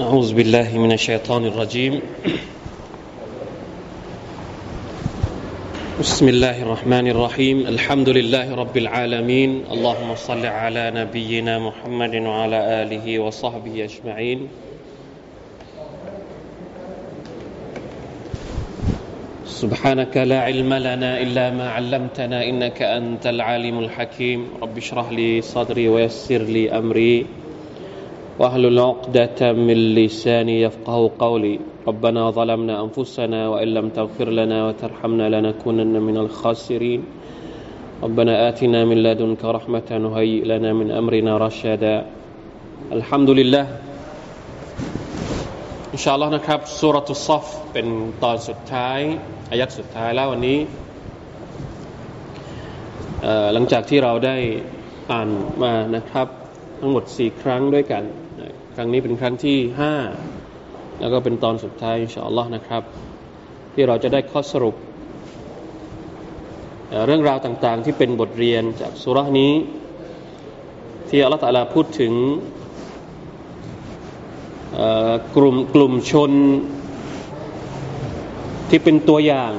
[0.00, 2.00] أعوذ بالله من الشيطان الرجيم.
[6.00, 7.56] بسم الله الرحمن الرحيم.
[7.64, 9.72] الحمد لله رب العالمين.
[9.72, 14.48] اللهم صل على نبينا محمد وعلى آله وصحبه أجمعين.
[19.48, 24.60] سبحانك لا علم لنا إلا ما علمتنا إنك أنت العالم الحكيم.
[24.60, 27.45] رب اشرح لي صدري ويسر لي أمري.
[28.39, 35.95] واحلل عقدة من لساني يفقه قولي ربنا ظلمنا أنفسنا وإن لم تغفر لنا وترحمنا لنكونن
[36.07, 37.01] من الخاسرين
[38.03, 41.95] ربنا آتنا من لدنك رحمة وهيئ لنا من أمرنا رشدا
[42.97, 43.65] الحمد لله
[45.93, 47.87] อินชาอัลลอฮ์นะครับสุรตุซอฟเป็น
[48.23, 48.99] ตอนสุดท้าย
[49.51, 50.59] อายัดสุดท้ายแล้ววันนี้
[53.53, 54.37] หลังจากที่เราได้
[55.11, 55.29] อ่าน
[55.63, 56.27] มานะครับ
[56.79, 58.03] ทั้งหมด 4 ครั้งด้วยกัน
[58.78, 59.58] ครั้งนี้เป็นครั้งที่
[60.28, 62.82] 5 แล้วก็เป็นตอนสุดท้ายอินชาอัลลอฮ์นะครับ
[63.74, 64.74] ที่เราจะได้ข้อสรุป
[67.06, 69.52] เรื่องราวต่างๆ ที่เป็นบทเรียนจากสุรานี้
[71.08, 72.12] ที่อัลลอฮฺตะลาพูดถึง
[75.36, 76.32] กลุ่มกลุ่มชน
[78.68, 79.52] ที่เป็นตัวอย่าง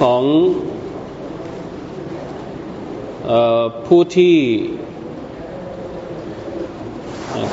[0.00, 0.22] ของ
[3.30, 3.32] อ
[3.86, 4.36] ผู้ที่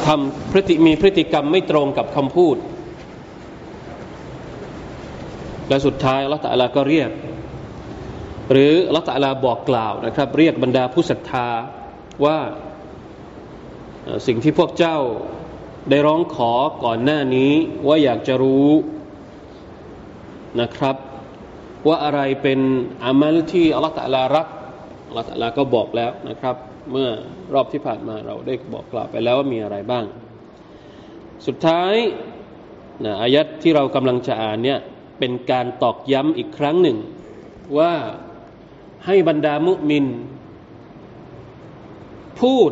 [0.05, 2.57] ทำพฤติมีพฤติกรรมไม่ตรงกับคำพูด
[5.69, 7.09] และสุดท้ายละตัลลาก็เรียก
[8.51, 11.47] หรือละตัลลาบอกกล่าวนะครับ เรียกบรรดาผู้ศรัทธา
[12.25, 12.39] ว่า
[14.27, 14.97] สิ่งที่พวกเจ้า
[15.89, 16.51] ได้ร้องขอ
[16.83, 17.51] ก่อนหน้านี้
[17.87, 18.69] ว่าอยากจะรู้
[20.61, 20.95] นะครับ
[21.87, 22.59] ว่าอะไรเป็น
[23.05, 24.47] อามัลที่อัลลอฮฺตะลารัก
[25.07, 26.55] อัลลอฮฺตะลาก็บอกแล้วนะครับ
[26.91, 27.09] เมื่อ
[27.53, 30.05] รอบที่ผ่านมาเราได้บอกกล่าวไปแล้วว่ามีอะไรบ้าง
[31.47, 31.95] สุดท้าย
[33.05, 34.79] นะอายัดที่เรากำลังจะอ่านเนี่ย
[35.19, 36.97] เป็นการตอกย้ำอีกครั้งหนึ่ง
[37.77, 37.93] ว่า
[39.05, 40.05] ให้บรรดามุมิน
[42.41, 42.71] พูด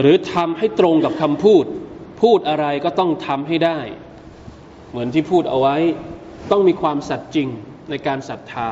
[0.00, 1.64] หรือทำให้ตรงกับคำพูด
[2.22, 3.78] พูดอะไรก็ต้องทำให้ได้
[4.90, 5.76] เหมือนที่พูดเอาไว้
[6.50, 7.48] ต้องมีความสัตย์จริง
[7.90, 8.68] ในการศรัทธา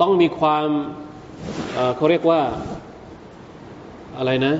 [0.00, 0.68] ต้องมีความ
[1.96, 2.40] เขาเรียกว่า
[4.18, 4.54] อะไรนะ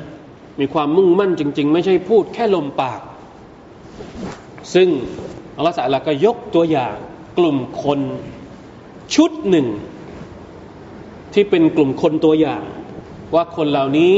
[0.61, 3.01] มีความมุ่งมั่นจริง ๆ ไม่ใช่พูดแค่ลมปาก
[4.75, 4.89] ซึ่ง
[5.57, 6.97] อัลลอฮฺสัลลก็ยกตัวอย่าง
[7.39, 8.01] กลุ่มคน
[9.15, 9.67] ชุดหนึ่ง
[11.35, 12.63] ที่เป็นกลุ่มคนตัวอย่าง
[13.35, 14.17] ว่าคนเหล่านี้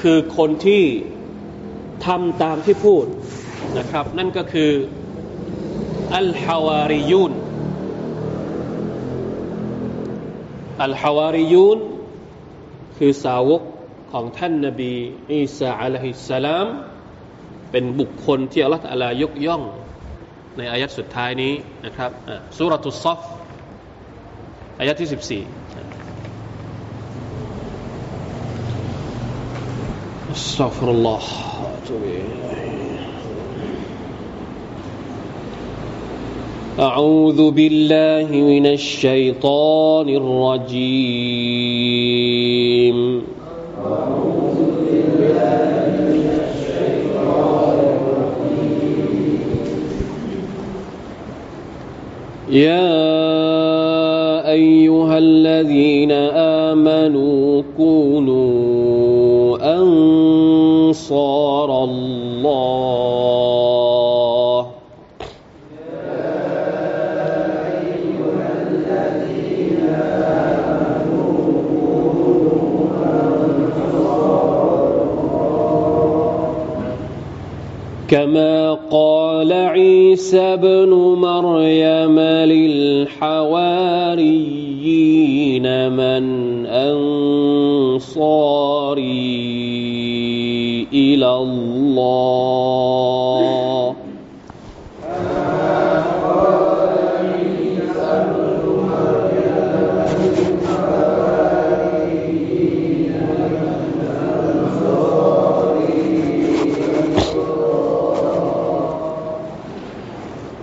[0.00, 0.82] คือคนที่
[2.06, 3.04] ทำตามที่พูด
[3.78, 4.70] นะครับ นั่นก็คือ
[6.16, 7.32] อัลฮาวาริยูน
[10.83, 11.77] อัลฮาวาริยูน
[12.97, 13.61] คือสาวก
[14.11, 14.93] ของท่านนบี
[15.33, 16.67] อีสาอะลัยฮิสสลาม
[17.71, 19.63] เป็นบุคคลที่อัลลอฮฺอะลายกย่อง
[20.57, 21.53] ในอายัดสุดท้ายนี้
[21.85, 22.11] นะครับ
[22.57, 23.19] สุรตุซอฟ
[24.79, 25.43] อายัดที่สิบสี่
[30.37, 31.23] استغفر الله
[31.63, 32.60] واتوب
[36.78, 41.42] أعوذ بالله من الشيطان الرجيم.
[52.52, 53.12] يا
[54.52, 56.12] أيها الذين
[56.72, 58.21] آمنوا كونوا
[78.12, 83.62] كما قال عيسى ابن مريم للحواريين
[85.92, 86.24] من
[86.66, 87.08] أنصاري
[90.92, 92.71] إلى الله.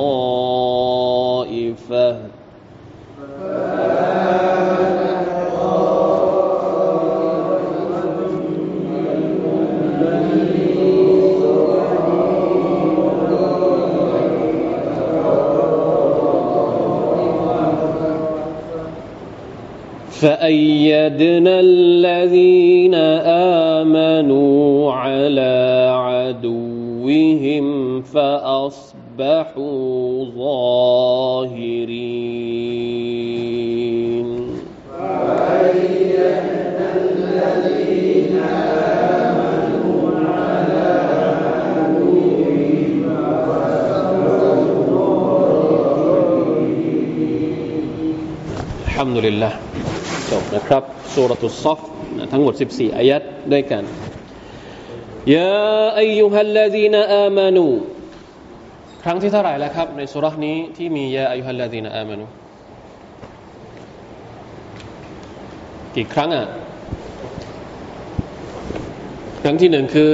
[20.23, 22.95] فأيدنا الذين
[23.75, 27.82] آمنوا على عدوهم
[28.14, 29.76] فأصبحوا
[33.28, 34.28] ظاهرين
[35.00, 38.36] فأيدنا الذين
[39.18, 39.96] آمنوا
[40.38, 40.88] على
[41.44, 42.62] عدوهم
[43.48, 44.62] فأصبحوا
[45.78, 46.58] ظاهرين
[48.88, 49.54] الحمد لله
[50.32, 50.84] จบนะครับ
[51.14, 51.80] สุรตุสซอฟ
[52.32, 53.22] ทั้งหมด 14อายัด
[53.52, 53.84] ด้วยกัน
[55.36, 55.52] ยา
[55.98, 56.06] อา
[59.05, 62.25] ครั้งที่เท่าไหร่แล้วครับ ในสุรษนี้ที่มียาอายุฮัลลาดีนอามานู
[65.97, 66.47] กี่ครั้งอะ
[69.43, 70.13] ครั้งที่หนึ่งคือ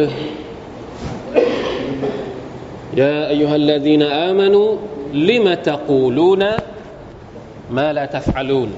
[3.00, 4.62] ยาอายุฮัลลาดีนอามานู
[5.28, 6.52] ลิมตะกูลูนะ
[7.78, 8.70] มาลาตัฟอลูน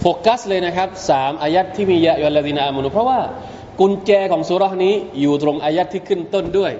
[0.00, 3.20] โฟกัสเลยนะครับสามอายัดที่มียะยอลาดินอามุนุเพราะว่า
[3.80, 6.72] กุญแจของสุรานี้อยู่ตรงอายัดที่ขึ้นต้นด้วย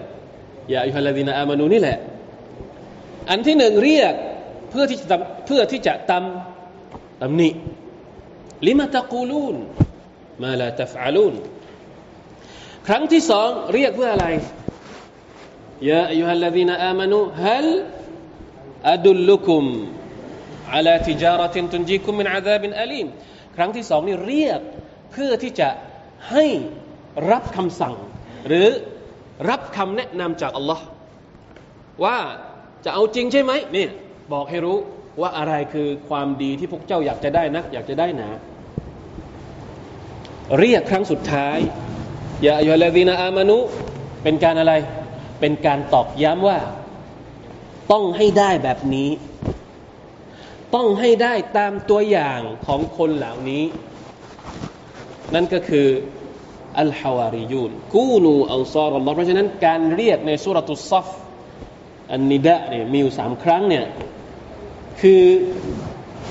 [0.73, 1.99] ยาอิฮัลลดีนาอามานูนี่แหละ
[3.31, 4.15] อันที่หนึ่งเรียก
[4.71, 5.17] เพื่อที่จะ
[5.47, 7.51] เพื่อที่จะตำตำหนิ
[8.67, 9.57] ลิมาตะกูลูน
[10.43, 11.35] มาลาตฟอาลูน
[12.87, 14.27] ครั้งที่สองเรียกเพื่ออะไร
[15.91, 17.69] ยาอิฮัลลดีนาอามานูฮัล
[18.93, 19.65] อดุลลุคุม
[20.75, 23.07] อาลาติจาระตินตุนจีคุมมินอาดาบินอาลีม
[23.57, 24.61] ครั้งที่สองนี่เรียก
[25.13, 25.69] เพื่อที่จะ
[26.31, 26.45] ให้
[27.31, 27.95] รับคำสั่ง
[28.49, 28.69] หรือ
[29.49, 30.85] รับคำแนะนำจากอัลลอฮ์
[32.05, 32.17] ว่า
[32.85, 33.87] จะเอาจริงใช่ไหมนี่
[34.33, 34.79] บอกให้รู้
[35.21, 38.29] ว่าอะไรคือความดีที่พวกเจ้าอยากจะได้นัก อยากจะได้หนะ
[40.59, 41.59] เรียกครั้งสุดท้าย
[42.43, 43.59] อย่าอัลลอฮีนาอามานุ
[44.23, 44.73] เป็นการอะไร
[45.41, 46.59] เป็นการตอกย้ำว่า
[47.93, 49.11] ต้องให้ได้แบบนี้
[50.75, 53.65] ต้องให้ได้ตามตัวอย่างของคนเหล่านี้
[55.35, 55.87] นั่นก็คือ
[56.81, 61.09] อัลฮาวาริยูนกูนูอัลซอรอัลลอฮ์เพราะฉะนั้นการเรียกในสุรตุซัฟ
[62.13, 63.85] อันนิดะเนี่ยมีอยู่สามครั้งเนี่ย
[65.01, 65.23] คือ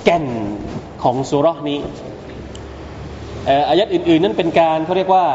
[0.04, 0.26] แก่น
[1.04, 1.80] ของสุรนี้
[3.70, 5.28] อายัดอื่น ๆ นั้นเป็นการเขาเรียกว่า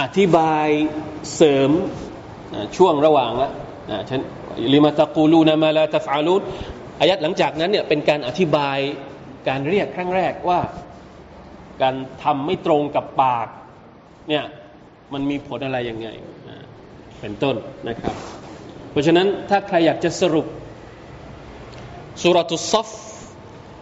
[0.00, 0.68] อธิบาย
[1.34, 1.70] เสริม
[2.76, 3.50] ช่วงระหว่างละ
[4.10, 4.20] ฉัน
[4.72, 6.42] ลิมาตะกูลูนามาลาตะฟาลูน
[7.00, 8.78] อายัดหลังจากนั้นเนี่ยเป็นการอธิบาย
[9.48, 10.60] การเรียกครั้งแรกว่า
[11.81, 13.47] การทำไม่ตรงกับปาก
[14.29, 14.43] เนี่ย
[15.13, 16.07] มันมีผลอะไรยังไง
[17.21, 17.55] เป็นต้น
[17.89, 18.15] นะครับ
[18.91, 20.47] เพราะฉะนั้นถ้าใครอยากจะสรุป
[22.23, 22.89] สุรตุซอฟ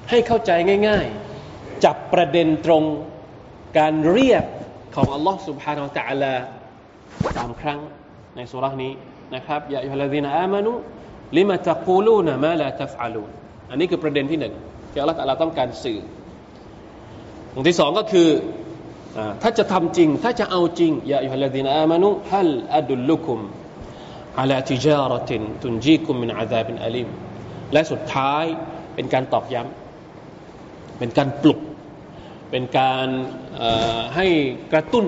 [0.09, 0.51] ให้เข้าใจ
[0.88, 1.05] ง่าย
[1.45, 2.83] ๆ จับประเด็นตรง
[3.77, 4.45] การเรียก
[4.95, 6.33] ของอัลลอฮ์ سبحانه และ تعالى
[7.38, 7.79] สามครั้ง
[8.35, 8.93] ในสุรานี้
[9.35, 10.71] นะครับยาอิฮะลาดีนอามานุ
[11.38, 13.29] ลิมาตะกูลูนะมาลาตัฟอาลูน
[13.69, 14.53] อันนี้คือประเด็นที่หนึ่ง
[14.91, 15.99] ที่อัลลอฮฺต้องการสื่อ
[17.56, 18.28] อย่างที่สองก็คือ
[19.42, 23.38] ถ้าจะทำจริง ถ้าจะเอาจริง يا أيها الذين آمنوا هل أدلكم
[24.40, 27.08] على تجارة تنجيكم من عذاب أليم
[27.72, 28.44] และสุดท้าย
[28.94, 31.60] เป็นการตอกย้ำเป็นการปลุก
[32.50, 33.08] เป็นการ
[34.16, 34.26] ให้
[34.72, 35.06] กระตุ้น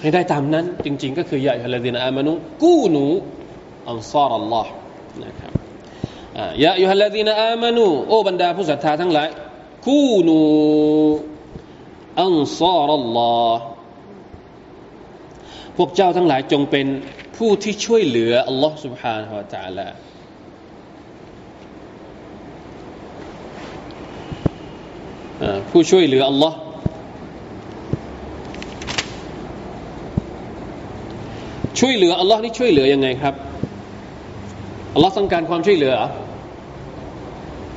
[0.00, 4.72] ให้ได้ตามนั้น จริง ๆ ก็คือ يا أيها الذين آمنوا كونوا أنصار الله
[5.24, 5.52] นะครับ
[6.64, 9.28] يا أيها الذين آمنوا โอ้บรรดาผู้ศรัทธาทั้งหลาย
[9.85, 10.39] คูนู
[12.23, 13.63] อัลซาร์อัลลอฮ์
[15.77, 16.87] พวกเจ้าทั้งหลายจงเป็น
[17.37, 19.87] ผู้ที่ช่วยเหลืออัลลอฮ์ سبحانه และ تعالى
[25.71, 26.57] ผู้ช่วยเหลืออัลลอฮ์
[31.79, 33.35] ช่วยเหลืออัลลอฮ์นี่ช่วยเหลือยังไงครับ
[34.93, 35.95] อัลลอฮ์ต้องการความช่วยเหลือ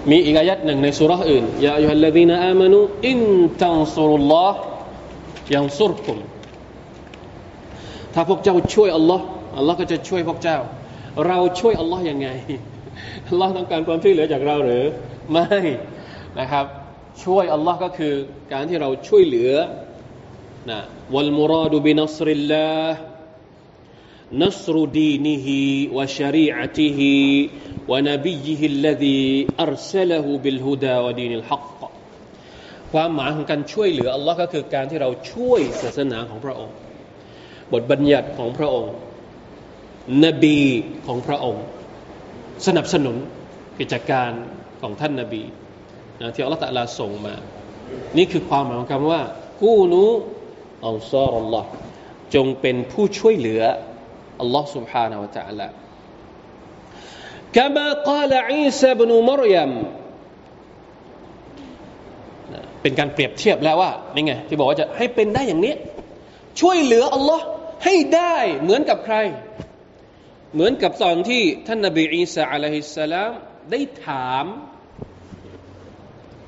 [0.09, 2.79] มีอีกอายัดหนึ่งในสุราอื่นยาอัลลอฮีนอามานุ
[3.09, 3.19] อิน
[3.61, 4.59] ตันซุรุลลอฮ์
[5.55, 6.17] ยังซุรคุม
[8.13, 9.25] ถ้าพวกเจ้าช่วยอัลลอฮ์
[9.57, 10.57] อัลลอฮ์ก็จะช่วยพวกเจ้า
[11.27, 12.27] เราช่วยอัลลอฮ์ยังไง
[13.29, 14.85] อัลลอฮ์ต้องการความช่วยเหลือจากเราหรือ
[15.31, 15.47] ไม่
[16.39, 16.65] นะครับ
[17.23, 18.13] ช่วยอัลลอฮ์ก็คือ
[18.53, 19.51] การที่เราช่วยเหลือ
[20.69, 20.79] นะ
[21.15, 23.12] วัลมุราดูบินัสริลลาห์
[24.32, 25.48] نصر دينه
[25.96, 27.00] وشريعته
[27.88, 29.24] ونبيه الذي
[29.60, 31.80] أرسله بالهدى ودين الحق
[32.92, 36.76] ความหมายของการช่วยเหลืออัลลอฮ์ก็คือการที่เราช่วยศาสนาของพระองค์
[37.72, 38.94] บทบัญญัติของพระองค์
[40.24, 40.60] นบี
[41.06, 41.64] ของพระองค์
[42.66, 43.16] สนับสนุน
[43.78, 44.30] กิจการ
[44.82, 45.42] ของท่านนบี
[46.20, 47.34] นะที่อัลลอฮฺตะลาส่งมา
[48.16, 49.22] นี่คือความหมายของคำว่า
[49.62, 50.04] กูนู
[50.86, 51.68] อัลซอรอัลลอฮ์
[52.34, 53.62] จงเป็นผู้ช่วยเหลือ
[54.40, 55.68] อัลลอฮ์ سبحانه และ تعالى
[57.56, 59.72] كما قال عيسى بن مريم
[62.82, 65.74] เป็นการเปรียบเทียบแล้วว่านี่ไงที่บอกว่าจะให้เป็นได้อย่างนี้
[66.60, 67.44] ช่วยเหลืออัลลอฮ์
[67.84, 69.16] ให้ได้เหมือนกับใคร
[70.54, 73.30] เหมือนกับตอนที่ท่านนบีอีสาอะลัยฮิสสลาม
[73.70, 74.46] ได้ถาม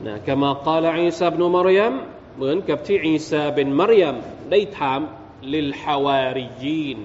[0.07, 1.95] นะกามากล่าวอีสาบนุมารยม
[2.37, 4.17] เหมือนกับที่อีสาเป็นมารยม
[4.51, 5.01] ได้ถาม
[5.55, 6.99] ลิลฮาวาริยีน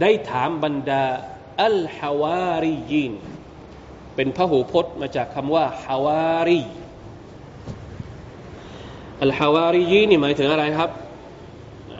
[0.00, 1.04] ได้ถามบรรดา
[1.64, 3.12] อัลฮาวาริยีน
[4.14, 6.60] เป็นพหูพจน์มาจากคำว่าฮาวารี
[9.22, 10.90] อัลฮาวารียีนี่หมายถึงอะไรครับ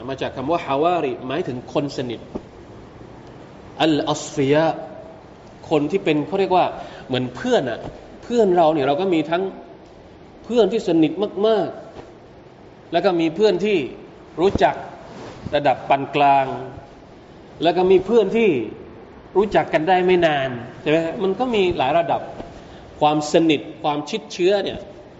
[0.09, 2.19] มาจากคำว่าฮาวารีหมายถึงคนสนิท
[3.83, 4.67] อัลอัสฟิยะ
[5.69, 6.65] คนที่เป็นเขาเรียกว่า
[7.07, 7.79] เหมือนเพื่อนอะ
[8.23, 9.43] เพื่อนเราเนี่ยเราก็มีทั้ง
[10.43, 11.11] เพื่อนที่สนิท
[11.47, 11.69] มาก
[12.29, 13.77] ๆ แล้วก็มีเพื่อนที่
[14.39, 14.75] รู้จัก
[15.55, 16.45] ระดับปานกลาง
[17.63, 18.49] แล้วก็มีเพื่อนที่
[19.35, 20.49] รู้จักกันได้ไม่นาน
[20.81, 22.21] ใช่ไหมมันก็มีหลายระดับ
[22.99, 24.79] ความสนิทความชิดเชื้อเนี่ย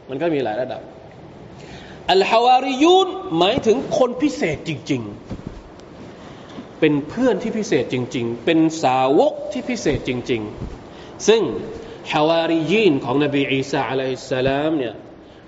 [0.09, 0.81] มันก็มีหลายระดับ
[2.11, 3.07] อัลฮาวาริยูน
[3.37, 5.01] หมายถึงคนพิเศษจริง
[5.71, 10.41] ๆ เป็นเพื่อนที่พิเศษจริง ๆ เป็นสาวกที่พิเศษจริง
[10.83, 11.41] ๆ ซึ่ง
[12.11, 14.95] ฮาวาริยีนของนบีอีสาอะลัยฮิสสลามเนี่ย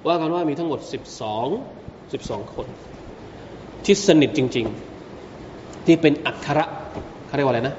[0.08, 0.80] ว่ากันว่ามีทั้งหมด
[1.62, 2.68] 12 12 คน
[3.86, 4.68] ที่สนิทจริง
[5.26, 6.66] ๆ ที่เป็นอัคระ
[7.34, 7.76] เขาเรียกว่าอะไรนะ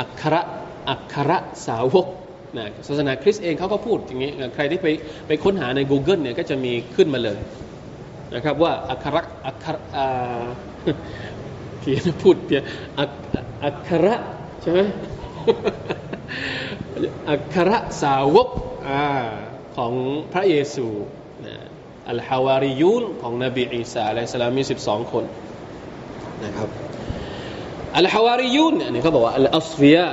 [0.00, 0.40] อัคระ
[0.90, 2.06] อัคระสาวก
[2.56, 4.86] นะศาสนาคริสต์เองเขาก็พูดอย่างนี้ ใครที่ไป
[5.26, 7.40] ไปค้นหาใน Google เนี่ยก็จะมีขึ้นมาเลย
[8.34, 9.80] นะครับว่าอัคระอัคระ
[11.78, 12.60] เพียนพูดเพีย
[12.98, 13.04] อั
[13.64, 14.14] อัคระ
[14.62, 14.80] ใช่ไหม
[17.30, 18.48] อัคระสาวก
[19.76, 19.92] ของ
[20.32, 20.86] พระเยซู
[22.10, 25.24] อัลฮาวาริยูนของนบีอีสาอะลัยสลามมีสิบสองคน
[26.44, 26.70] นะครับ
[27.97, 30.07] อัลฮาวาริยูนเนี่ยเขาบอกว่าอัลอัสฟิยะ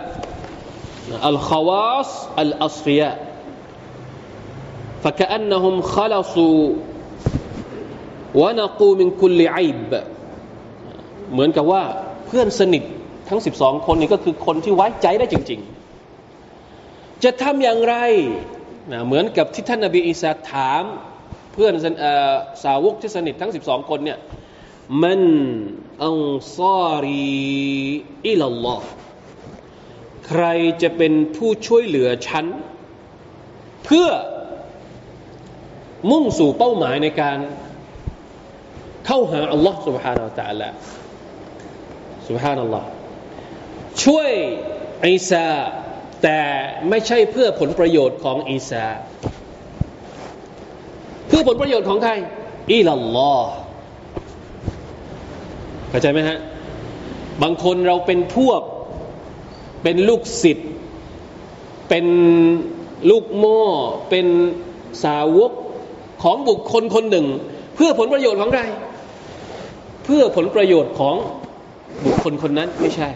[1.28, 2.08] อัลขวาส
[2.40, 3.10] อัลอัสฟิยะ
[5.04, 6.62] فكأنهم خلصوا
[8.40, 9.56] วานากูมินคุลลิไอ
[9.88, 9.90] บ
[11.32, 11.82] เหมือนกับว่า
[12.26, 12.82] เพื่อนสนิท
[13.28, 15.60] ทั้งสิบสองคนนี้ก็คือคนที่ไว้ใจได้จริง
[16.42, 17.94] ๆ จะทำอย่างไร
[18.92, 20.82] นะเหมือนกับที่ท่านนบีอีสาถาม
[21.52, 21.74] เพื่อน
[22.64, 24.18] สาวกที่สนิททั้งสิบสองคนเนี่ย
[25.02, 25.20] มัน
[26.04, 26.18] อัง
[26.56, 27.44] ซารี
[28.28, 28.88] อิลลอฮ์
[30.26, 30.44] ใคร
[30.82, 32.46] จะเป็นผู้ช่วยเหลือฉัน
[33.84, 34.08] เพื่อ
[36.10, 37.38] มุ่งสู่เป้าหมายในการ
[39.06, 40.68] เข้าหาอัลลอฮ์ سبحانه และ تعالى
[42.28, 42.88] سبحان อัลลอฮ์
[44.04, 44.30] ช่วย
[45.06, 45.48] อีสา
[46.22, 46.40] แต่
[46.88, 48.86] ไม่ใช่เพื่อผลประโยชน์ของอีสา
[51.28, 52.12] เพื่อผลประโยชน์ของใคร
[52.74, 53.54] อิลลอฮ์
[55.91, 56.37] เข้าใจไหมฮะ
[57.41, 58.61] บางคนเราเป็นพวก
[59.83, 60.69] เป็นลูกศิษย์
[61.89, 62.05] เป็น
[63.09, 63.61] ลูกโม่
[64.09, 64.27] เป็น
[65.03, 65.51] สาวก
[66.23, 67.27] ของบุคคลคนหนึ่ง
[67.75, 68.63] เพื่อผลประโยชน์ของใคร
[70.05, 71.15] เพื่อผลประโยชน์ของ
[72.05, 73.09] บุคคลคนนั้นไม่ใช่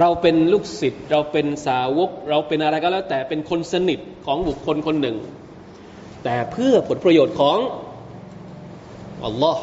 [0.00, 5.16] เราเป็นลูกศิษย์เราเป็นสาวก เราเป็นอะไรก็แล้วแต่เป็นคนสนิทของบุคคลคนหนึ่ง
[6.24, 7.58] แต่เพื่อผลประโยชน์ของ
[9.24, 9.62] อัลลอฮ์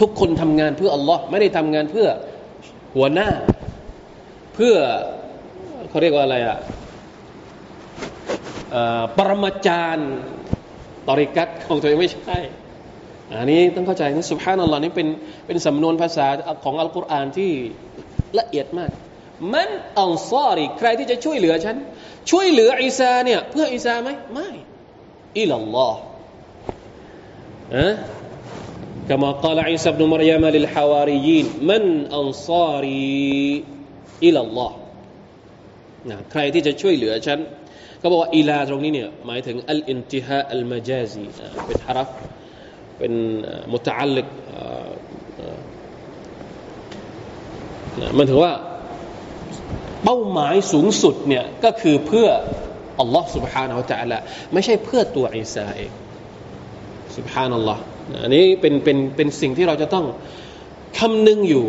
[0.00, 2.08] ทุกคนทำงานเพื่ออัลลอฮ์ไม่ได้ทำงานเพื่อ
[2.94, 3.28] หัวหน้า
[4.54, 4.76] เพื่อ
[5.88, 6.58] เขาเรียกว่าอะไรอะ
[9.16, 10.10] ปรมาจารย์
[11.08, 12.38] ตริกัตของตัวเองไม่ใช่
[13.32, 15.08] อันนี้ต้องเข้าใจนี่สุภาพนัลลอฮ์นี่เป็น
[15.46, 16.26] เป็นสำนวนภาษา
[16.64, 17.52] ของอัลกุรอานที่
[18.38, 18.90] ละเอียดมาก
[19.54, 21.76] มันอัลซอรีใครที่จะช่วยเหลือฉัน
[22.30, 24.48] ช่วยเหลืออิสาเนี่ยเพื่ออิสาไหมไม่
[25.40, 26.00] อิลลอฮ์
[27.74, 27.86] อะ
[29.09, 31.83] كما قال عيسى ابن مريم للحواريين من
[32.19, 33.63] أنصاري
[34.23, 34.71] إلى الله
[36.09, 37.39] นะใครที่จะช่วยเหลือฉัน
[37.99, 41.25] เขาบอกว่าอิลาตรงนี้เนี่ยหมายถึงอัลอินติฮะอัลมาจาซี
[41.65, 42.09] เป็นฮารัฟ
[42.97, 43.13] เป็น
[43.73, 44.27] มุตอัลลิก
[48.17, 48.53] มันถือว่า
[50.03, 52.27] เป้าหมายสูงสุดเนี่ยก็คือเพื่อ
[52.99, 54.17] อัลลอฮ์ سبحانه และ تعالى
[54.53, 55.91] ไม่ใช่เพื่อตัวอิสาเอง
[57.15, 57.71] سبحان อัลล
[58.05, 60.05] อฮ์อันนี้เป็นเป็นเป็นสิ่งที่เราจะต้อง
[60.99, 61.65] คำนึงอยู่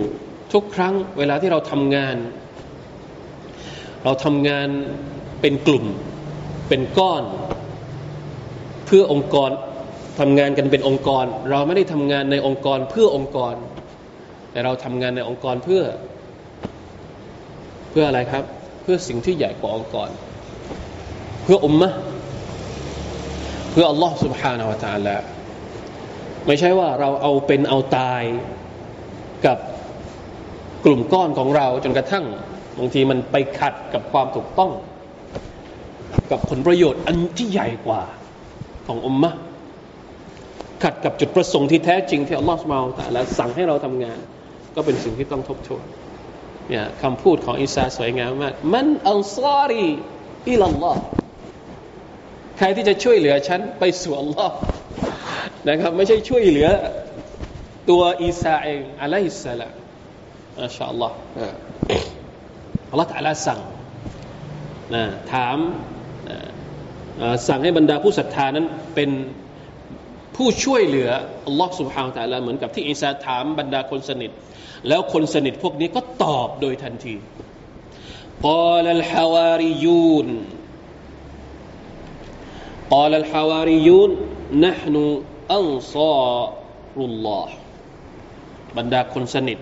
[0.53, 2.17] ทุกครั้งเวลาที่เราทำงาน
[4.05, 4.69] เราทำงาน
[5.41, 5.85] เป็นกลุ่ม
[6.69, 7.23] เป็นก้อน
[8.87, 9.51] เพื่อองค์กร
[10.21, 13.55] ทำงานกันเป็นองค์กร เราไม่ได้ทำงานในองค์กรเพื่อองค์กร
[14.51, 15.83] แต่เราทำงานในองค์กรเพื่อ
[17.91, 18.45] เพื่ออะไรครับ
[18.83, 20.11] เพื่อสิ่งที่ใหญ่กว่าองค์กร
[21.43, 21.93] เพื่ออุมมะ
[23.71, 25.17] เพื่ออัลลอฮ์ سبحانه และ تعالى
[26.48, 28.24] ไม่ใช่ว่าเราเอาเป็นเอาตาย
[29.46, 29.58] กับ
[30.86, 32.26] กลุ่มก้อนของเราจนกระทั่ง
[32.78, 34.72] บางทีมันไปขัดกับความถูกต้อง
[36.32, 38.02] กับผลประโยชน์อันที่ใหญ่กว่า
[38.88, 39.32] ของอุมมะ
[40.84, 44.20] ขัดกับจุดประสงค์ที่แท้จริงที่อัลลอฮฺสุบานตะและสั่งให้เราทำงาน
[44.76, 45.84] ก็เป็นสิ่งที่ต้องทบทวน
[46.70, 49.88] เนี่ยคำพูดของอิสาสวยงามมากมันอัลซารี
[50.50, 51.02] อิลลอฮ์
[52.58, 54.56] ใครที่จะช่วยเหลือฉันไปสู่อัลลอฮ์
[55.69, 56.69] นะครับไม่ใช่ช่วยเหลือ
[57.91, 59.75] ตัวอีสาเองอะลัยฮิสสลาม
[60.65, 61.17] อัชาอัลลอฮ์
[62.91, 63.61] อัลลอฮ์ตะลาสั่ง
[64.95, 65.59] นะถาม
[67.49, 69.11] สั่งให้บรรดาผู้ศรัทธานั้นเป็น
[70.37, 71.11] ผู้ช่วยเหลือ
[71.47, 74.31] อัลลอฮ์ سبحانه และ تعالى เหมือนกับที่อิสาถามบรรดาคนสนิท
[74.89, 77.17] แล้วคนสนิทพวกนี้ก็ตอบโดยทันที
[78.49, 80.29] قال الحواريون
[82.95, 84.11] قال الحواريون
[84.67, 84.95] نحن
[85.59, 86.49] أنصار
[87.09, 87.49] الله
[88.77, 89.59] บรรดาคนสนิท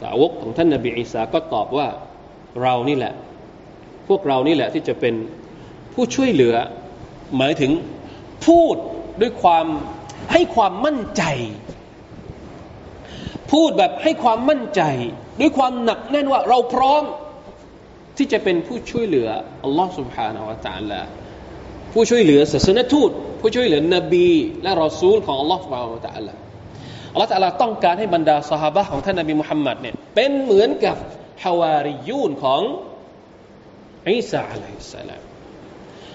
[0.00, 1.88] สาวกของท่านนบีอีสาก็ตอบว่า
[2.62, 3.14] เรานี่แหละ
[4.08, 5.14] พวกเรานี่แหละที่จะเป็น
[5.94, 6.54] ผู้ช่วยเหลือ
[7.36, 7.72] หมายถึง
[8.46, 8.76] พูด
[9.20, 9.66] ด้วยความ
[10.32, 11.22] ให้ความมั่นใจ
[13.52, 14.82] พูดแบบให้ความมั่นใจ
[15.40, 17.02] ด้วยความหนักแน่นว่าเราพร้อม
[18.16, 19.28] ที่จะเป็นผู้ช่วยเหลือ
[19.64, 21.00] อัลลอฮ์ سبحانه และ تعالى
[21.92, 23.10] ผู้ช่วยเหลือศาสนทูต
[23.43, 24.29] ผู้ช่วยเหลือนบี
[24.63, 26.29] และรอซูลของอัลลอฮฺสุบฮานะตะอัลล
[27.13, 30.97] อัลลอฮฺตะอัลลอฮ์ต้องการให้บรรดาสหายของท่านนบีมุฮัมมัดเนี่ยเป็นเหมือนกับ
[31.43, 32.61] ฮาวาริยูนของ
[34.07, 35.21] อิสซาอะลัยฮิสสลาม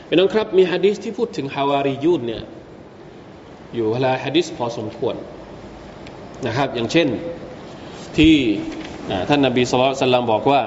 [0.09, 2.43] พี่น้องครับมีฮะดีษที่พูดถึงฮาวาริยูนเนี่ย
[3.75, 5.15] อยู่เวลาฮะดีษพอสมควร
[6.47, 7.09] นะครับ อย่างเช่น
[8.17, 8.35] ที่
[9.29, 10.61] ท่านนบีสุลต่านบอกว่า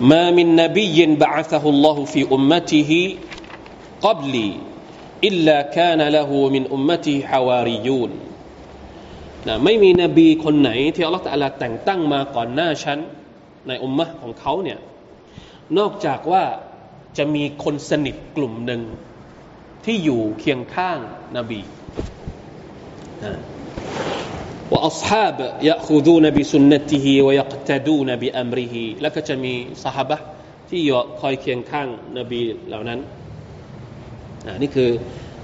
[0.00, 2.90] ما من نبي بعثه الله في أمته
[4.02, 4.50] قبلي
[5.24, 8.12] إلا كان له من أمته حواريون
[9.48, 12.98] นะไม่มีนบีคนไหนที่อัลลอฮฺตะลาแต่งตั้งมาก่อนหน้าฉัน
[13.68, 14.78] ในอุมมะของเขาเนี่ย
[15.78, 16.44] นอกจากว่า
[17.18, 18.82] จะมีคนสนิทกลุ่มหนึ่ง
[19.84, 20.98] ที่อยู่เคียงข้าง
[21.36, 21.60] นบี
[23.22, 23.36] ว่าอัล
[23.98, 24.17] ฮาบยะ
[25.85, 29.53] คูดูนบีสุนนติฮีวยักตดูนบีอัมริฮีแล้วก็จะมี
[29.83, 30.17] สหบะ
[30.69, 32.99] ที่อยู่คอยเคียงข้างนบีเหล่านั้น
[34.61, 34.89] นี่คือ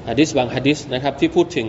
[0.10, 1.68] ฮะดิษบางฮะดิษนะครับที่พูดถึง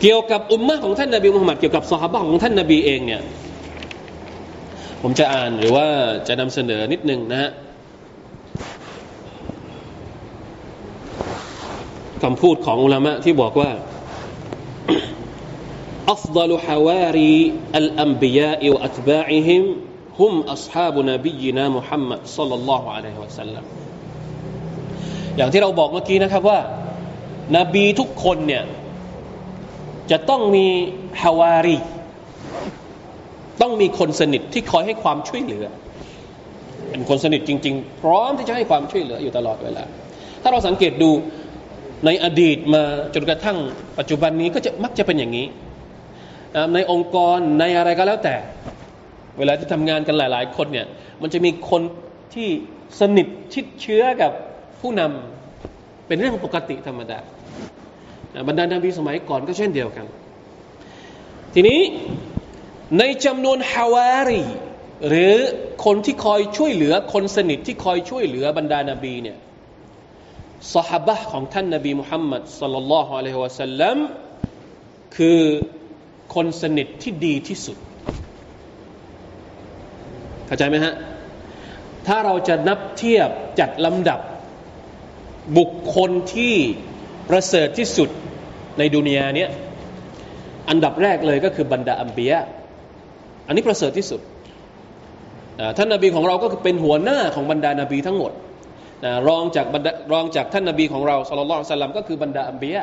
[0.00, 3.22] เกี่ยวกับอุมมะของท่านนบีมุฮัมมัดเกี่ยวกับสหายของท่านนบีเองเนี่ย
[5.02, 5.86] ผมจะอ่านหรือว่า
[6.28, 7.50] จะนำเสนอนิดนึงนะฮะ
[12.23, 13.71] คำพูดของอุลามะที่บอกว่า
[16.15, 17.35] أفضل حواري
[17.79, 19.63] الأنبياء وأتباعهم
[20.19, 23.63] هم أصحاب نبينا محمد صلى الله عليه وسلم
[25.37, 26.59] อย่างที่เราบอกเมื่อกี้นะครับว่า
[27.57, 28.63] นบีทุกคนเนี่ย
[30.11, 30.67] จะต้องมี
[31.21, 31.77] ฮาวารี
[33.61, 35.65] ต้องมีคนสนิทที่คอยให้ความช่วยเหลือ
[36.89, 39.83] เป็นคนสนิทจริง ๆ พร้อมที่จะให้ความช่วยเหลืออยู่ตลอดเวลา
[40.41, 41.11] ถ้าเราสังเกตดู
[42.06, 42.82] ในอดีตมา
[43.14, 43.58] จนกระทั่ง
[43.98, 45.46] ปัจจุบันนี้ก็จะมักจะเป็นอย่างนี้
[46.74, 48.36] ในองค์กรในอะไรก็แล้วแต่
[49.38, 50.86] เวลาที่ทำงานกันหลาย ๆ คนเนี่ย
[51.22, 51.82] มันจะมีคน
[52.34, 52.48] ที่
[53.00, 54.32] สนิทชิดเชื้อกับ
[54.80, 57.18] ผู้นำเป็นเรื่องปกติธรรมดา
[58.48, 60.06] บรรดานบีสมัยก่อนก็เช่นเดียวกัน
[61.54, 61.80] ทีนี้
[62.98, 64.42] ในจำนวนฮาวารี
[65.08, 65.34] หรือ
[65.84, 69.36] คนที่คอยช่วยเหลือคนสนิทที่คอยช่วยเหลือบรรดานาบีเนี่ย
[70.74, 73.98] สหบะของท่านนบีมุฮัมมัดสัลลัลลอฮุอะลัยฮิวะสัลลัม
[75.16, 75.40] คือ
[76.34, 77.76] คนสนิทที่ดีที่สุด
[80.46, 80.94] เข้าใจไหมฮะ
[82.06, 83.28] ถ้าเราจะนับเทียบ
[83.60, 84.20] จัดลำดับ
[85.58, 86.54] บุคคลที่
[87.30, 88.08] ประเสริฐที่สุด
[88.78, 89.50] ในดุนยาเนี้ย
[90.70, 92.38] อันดับแรกเลยก็คือบรรดาอัมบียะ
[93.46, 94.20] อันนี้ประเสริฐที่สุด
[95.76, 98.32] ท่านนาบีของเราก็คือเป็นหัวหน้าของบรรดานาบีทั้งหมด
[99.28, 99.66] รองจาก
[100.12, 102.76] รองจากท่านนาบีของเราสุลต่านสัลลัมก็คือบรรดาอัมเบีย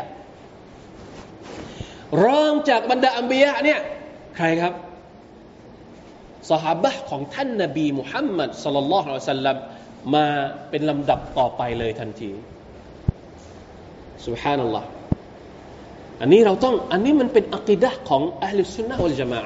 [2.25, 3.80] รองจากบรรดาอัมเบียเนี่ย
[4.38, 4.73] ใครครับ
[6.51, 9.58] สหาบะของท่านนาบีมุฮัมมัดสุลลัลลอฮุสัลลัม
[10.13, 10.25] มา
[10.69, 12.32] เป็นลำดับต่อไปเลยทันที
[14.25, 14.88] สุบฮานัลลอฮ์
[16.21, 19.41] อันนี้เราต้องอันนี้มันเป็นอักิดะของอัลลสุนนะอัลจามะ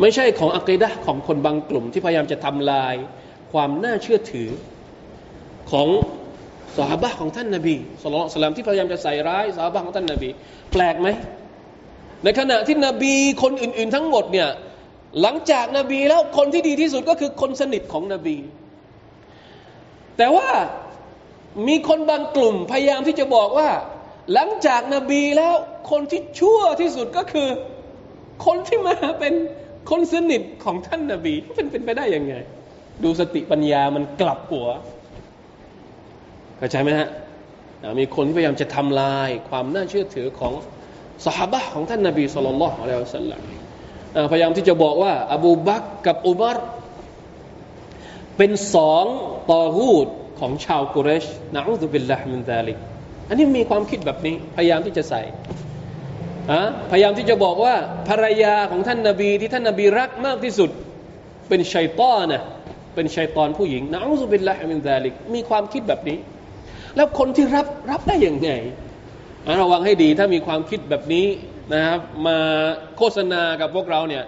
[0.00, 2.94] ไม่ใช่ของอักิดะของคนบางกลุ่มที่พยายามจะทำลาย
[3.52, 4.48] ความน่าเชื่อถือ
[5.74, 5.88] ของ
[6.76, 10.28] สาบะของท่านนาบีสุลต่านที่พยายามจะใส่ร้ายสาบะของท่านนาบี
[10.72, 11.08] แปลกไหม
[12.24, 14.48] ในขณะที่นบีคนอื่น ๆ ทั้งหมดเนี่ย
[15.20, 18.36] หลังจากนาบีแล้วคนที่ดีที่สุดก็คือคนสนิทของนบี
[20.18, 20.48] แต่ว่า
[21.68, 23.70] มีคนบางกลุ่มพยายามที่จะบอกว่า
[24.32, 25.54] หลังจากนาบีแล้ว
[25.90, 27.48] คนที่ชั่วที่สุดก็คือ
[28.46, 29.34] คนที่มาเป็น
[29.90, 32.34] คนสนิทของท่านนาบีเป็นเป็นไปได้ยังไง
[33.04, 34.68] ดูสติปัญญามันกลับหัว
[36.58, 37.08] เข้าใจไหมฮะ
[37.98, 40.52] มีคนพยายามจะทำลายความน่าเชื่อถือของ
[41.26, 43.40] สหบะของท่านนาบีสุลต่านละฮ์อะลัยฮิสัลลัม
[44.32, 46.56] พยายามที่จะบอกว่า อบูบักกับอุบัร
[48.36, 49.04] เป็นสอง
[49.52, 50.06] طاغوت
[50.40, 52.76] ของชาวกุเรช نعوذ بالله من ذلك
[53.28, 55.22] อันนี้มีความคิดแบบนี้พยายามที่จะใส่
[56.90, 57.74] พยายามที่จะบอกว่า
[58.08, 60.70] ภรรยาของท่านนาบีที่ท่านนาบีรักมากที่สุด
[61.48, 62.42] เป็นชัยตอนนะ
[62.94, 66.18] เป็นชัยตอนผู้หญิง نعوذ بالله من ذلك มีความคิดแบบนี้
[66.96, 68.50] แล้วคนที่รับรับได้อย่างไง
[69.60, 71.26] ระวังให้ดีถ้ามีความคิดแบบนี้
[71.72, 72.38] นะครับ มา
[72.96, 74.24] โฆษณากับพวกเราเนี่ย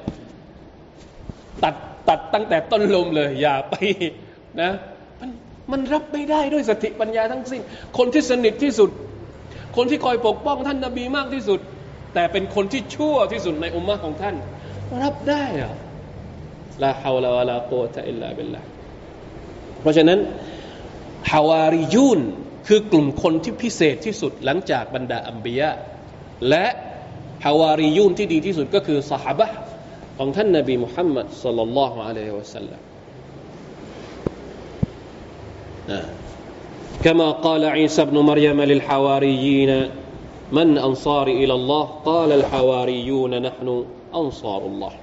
[1.65, 1.75] ตัด
[2.09, 3.75] ตัดตั้งแต่ต้นลมเลย อย่าไป
[4.63, 4.71] นะ
[5.21, 5.31] มัน
[5.73, 7.61] มันรับไม่ได้ด้วยสติปัญญาทั้งสิ้น
[7.99, 8.91] คนที่สนิทที่สุด
[9.77, 11.61] คนที่คอยปกป้องท่านนาบีมากที่สุด
[12.15, 14.35] แต่เป็นคนที่ชั่วที่สุดในอุมมะของท่าน
[15.03, 15.73] รับได้อะ
[16.83, 18.61] ลาฮาวลาวะลาโกตะอิลลาบิลลา
[19.81, 20.19] เพราะฉะนั้น
[21.33, 22.21] ฮาวาริยุน
[22.68, 25.70] คือกลุ่มคนที่พิเศษที่สุดหลังจากบรรดาอัมบียะ
[26.50, 26.66] และ
[27.46, 29.48] ฮาวาริยุนที่ดีที่สุดก็คือสหบะ
[30.18, 32.82] ของท่านนบีมุฮัมมัดสัลลัลลอฮุอะลัยฮิวะสัลลัม
[37.04, 39.72] كما قال عيسى ابن مريم للحواريين
[40.52, 44.94] من أنصار إلى الله قال الحواريون نحن أنصار الله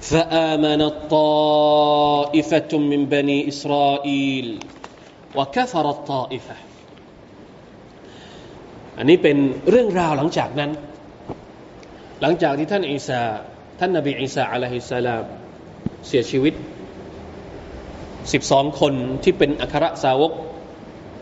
[0.00, 4.58] فآمنت طائفة من بني إسرائيل
[5.37, 6.57] วกฟรตออิฟะ
[8.97, 9.37] อันนี้เป็น
[9.69, 10.71] เรื่องราวหลังจากนั้น
[12.21, 13.21] หลังจากที่ท่านอิสา
[13.79, 15.23] ท่านนบีอิสาอะลัยฮิสสลาม
[16.07, 16.53] เสียชีวิต
[18.33, 20.31] สิบสองคนที่เป็นอัครสาวก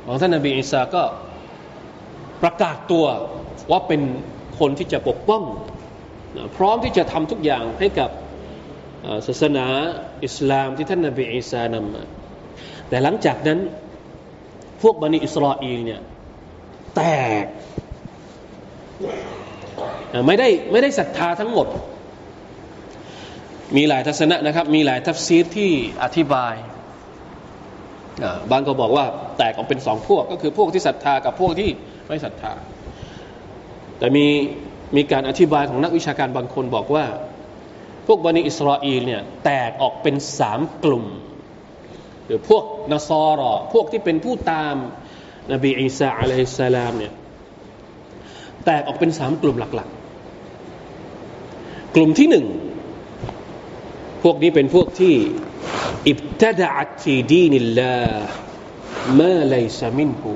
[0.05, 1.03] ของท่านนบีอิสาก็
[2.41, 3.05] ประกาศตัว
[3.71, 4.01] ว่าเป็น
[4.59, 5.43] คนที่จะปกป้อง
[6.55, 8.09] พร้อมที่จะทำทุกอย่างให้กับ
[9.27, 9.67] ศาสนา
[10.25, 12.03] อิสลามที่ท่านนบีอิสานำมา
[12.89, 13.59] แต่หลังจากนั้น
[14.81, 16.01] พวกบันิอิสราเอลเนี่ย
[16.95, 17.01] แต
[17.43, 17.45] ก
[20.27, 21.67] ไม่ได้ไม่ได้ศรัทธาทั้งหมด
[23.77, 25.71] มีหลายทัศนะนะครับ มีหลายทัฟซีรที่
[26.03, 26.55] อธิบาย
[28.51, 29.05] บางก็บอกว่า
[29.37, 31.69] แตกออกเป็นสองพวก ก็คือพวกที่ศรัทธากับพวกที่
[32.07, 32.53] ไม่ศรัทธา
[33.99, 34.25] แต่มี
[34.95, 37.05] มีการอธิบายของนักวิชาการบางคนบอกว่า
[38.07, 41.05] พวกบันิอิสราเอลเนี่ยแตกออกเป็นสามกลุ่ม
[42.29, 44.75] หรือพวกนสอรอพวกที่เป็นผู้ตาม
[45.51, 47.13] นบีอีสาอะลัยฮิสสลามเนี่ย
[48.65, 52.45] แตกออกเป็นสามกลุ่มหลักๆ กลุ่มที่หนึ่ง
[54.23, 55.15] พวกนี้เป็นพวกที่
[56.07, 57.97] อิบตดะอัตฟีดีนิลลา
[59.19, 60.31] มาไลซามินหู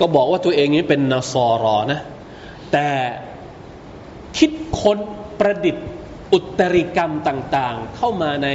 [0.00, 2.00] ก็บอกว่าตัวเองนี้เป็นนสอรอนะ
[2.72, 2.88] แต่
[4.38, 4.98] คิดค้น
[5.38, 5.86] ประดิษฐ์
[6.32, 8.48] อุตริกรรมต่าง ๆ เข้ามาใน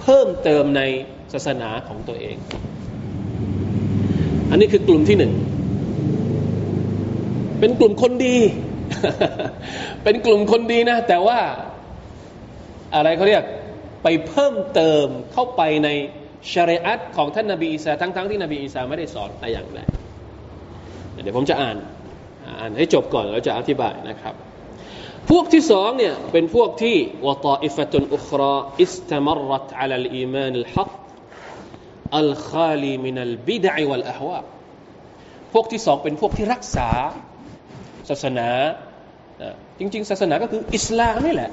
[0.00, 0.82] เพิ่มเติมใน
[1.32, 2.36] ศาสนาของตัวเอง
[4.50, 5.32] อันนี้คือกลุ่มที่หนึ่ง
[7.60, 8.36] เป็นกลุ่มคนดี
[10.04, 11.38] เป็นกลุ่มคนดีนะ แต่ว่า
[12.94, 13.44] อะไรเขาเรียก
[14.02, 15.88] ไปเพิ่มเติมเข้าไปใน
[16.52, 19.80] ชริอัตของท่านนาบีอีสาทั้งๆทที่นบีอีสาไม่ได้สอนแต่อย่างใด
[21.22, 21.76] เดี๋ยวผมจะอ่าน
[22.60, 24.34] อ่านให้จบก่อนแล้วจะอธิบายนะครับ
[25.28, 30.92] พวกที่สองเนี่ยเป็นพวกที่วตาอิฟตุนอุคราอิสตมรัตอัลลอีมานลฮัก
[32.18, 34.40] อัลคาลีมินัลบิดะวัลอฮวา
[35.52, 36.88] พวกที่สองเป็นพวกที่รักษา
[38.08, 38.48] ศาสนา
[39.78, 41.50] จริง ๆ ศาสนาก็คืออิสลามนี่แหละ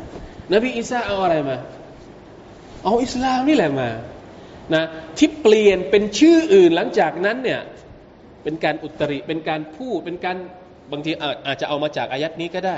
[0.53, 1.58] นบีอิสาเอาอะไรมา
[2.84, 3.89] เอาอิสลามนี่แหละมา
[4.73, 4.84] นะ
[5.17, 7.62] ที่เปลี่ยนเป็นชื่ออื่นหลังจากนั้นเนี่ย
[8.43, 10.38] เป็นการอุตริเป็นการพูดเป็นการ
[10.91, 11.12] บางที
[11.47, 12.77] อาจจะเอามาจากอายัดนี้ก็ได้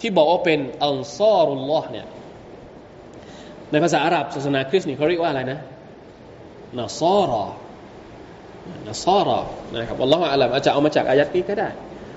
[0.00, 2.06] ที่บอกว่าเป็นอัลซอรุลลอฮ์เนี่ย
[3.70, 5.58] ในภาษาอาหรับศาสนาคริสต์นี่เขาเรียกว่าอะไรนะ
[6.78, 7.44] นัซอรอ
[8.88, 9.38] นัซอรอ
[9.72, 11.68] นะครับอัลลอฮฺอัลลอฮฺอาจจะเอามาจากอายัดนี้ก็ได้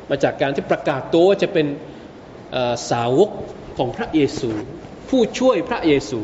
[0.10, 1.68] มาจากการที่ประกาศตัวว่าจะเป็น
[2.92, 3.30] สาวก
[3.78, 4.50] ของพระเยซู
[5.10, 6.20] ผู้ช่วยพระเยซู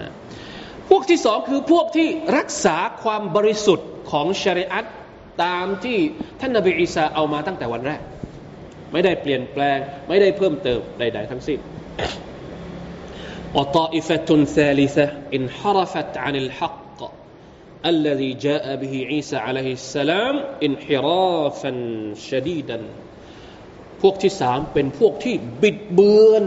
[0.00, 0.12] นะ
[0.88, 4.86] พวกที่สองคือพวกที่รักษาความบริสุทธิ์ของชริอัต
[5.44, 5.98] ตามที่
[6.40, 8.00] ท่านนบีอีสาเอามาตั้งแต่วันแรก
[8.91, 9.77] ไม่ได้เปลี่ยนแปลง
[10.09, 11.59] ไม่ได้เพิ่มเติมใดๆทั้งสิ้น
[13.57, 15.07] وطائفة ثالثة
[15.37, 16.99] انحرفت عن الحق
[17.85, 20.35] الذي جاء به عيسى عليه السلام
[20.67, 21.71] انحرافا
[22.29, 22.79] شديدا
[24.01, 26.45] พวกที่สามเป็นพวกที่บิดเบือน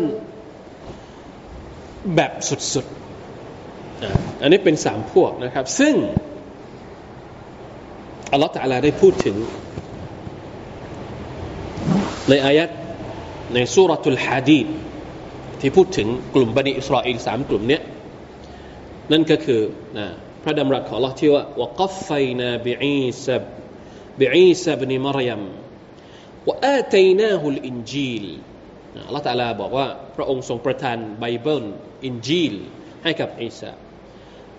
[2.14, 5.94] แบบสุดๆอันนี้เป็นสามพวกนะครับ ซึ่ง
[8.32, 9.36] อัลลอฮฺตะลาได้พูดถึง
[12.29, 12.69] ในอายัด
[13.53, 14.67] ใน سورة الحديد
[15.59, 17.81] ที่พูดถึงกลุ่มบะนีอิสราเอลสามกลุ่มเนี้ย
[19.11, 19.61] นั่นก็คือ
[19.97, 20.07] นะ
[20.43, 23.43] พระดำรัสของ อัลลอฮฺที่ว่า وقفينا بعيسى ابن
[24.19, 25.41] بعيسى ابن مريم
[26.49, 28.25] وآتيناه الإنجيل
[29.07, 31.65] อัลลอฮฺตาลาบอกว่าพระองค์ทรงประทานไบเบิล
[32.05, 32.53] อินจีล
[33.03, 33.71] ให้กับอีสา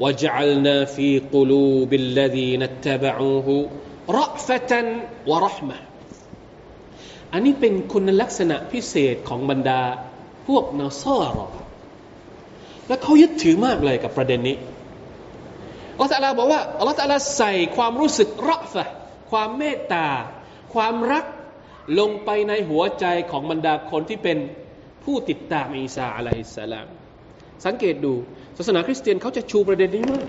[0.03, 3.55] วะจัลนาฟีกลูบิลลดีนัตตะบะอูฮุ
[4.21, 4.87] รอฟะตัน
[5.31, 5.90] วะรหมะ
[7.33, 9.81] อันนี้เป็นคุณลักษณะพิเศษของบรรดา
[10.49, 11.49] พวกนาซารอ
[12.89, 14.57] และเขายึดถือมากเลยกับประเด็นนี้
[15.95, 18.85] อัลลอฮฺตะลาบอกว่าอัลลอฮฺตะลาใส่ความรู้สึกรัฟะ
[19.31, 20.09] ความเมตตา
[20.75, 21.25] ความรัก
[21.99, 24.39] ลงไปในหัวใจของบรรดาคนที่เป็น
[25.05, 26.87] ผู้ติดตามอีสาอะลัยฮิสสลาม
[27.67, 28.15] สังเกตดู
[28.57, 30.29] ศาสนาคริสเตียนเขาจะชูประเด็นนี้มาก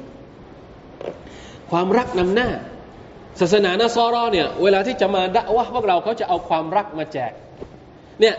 [1.71, 2.49] ความรักนำหน้า
[3.39, 7.31] ศาสนานาซอรอเนี่ยเวลาที่จะมาดะวะพวกเราเขาจะเอาความรักมาแจก
[8.21, 8.35] เนี่ย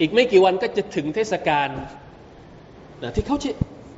[0.00, 1.68] อีกไม่กี่วันก็จะถึงเทศกาล
[3.02, 3.36] นะที่เขา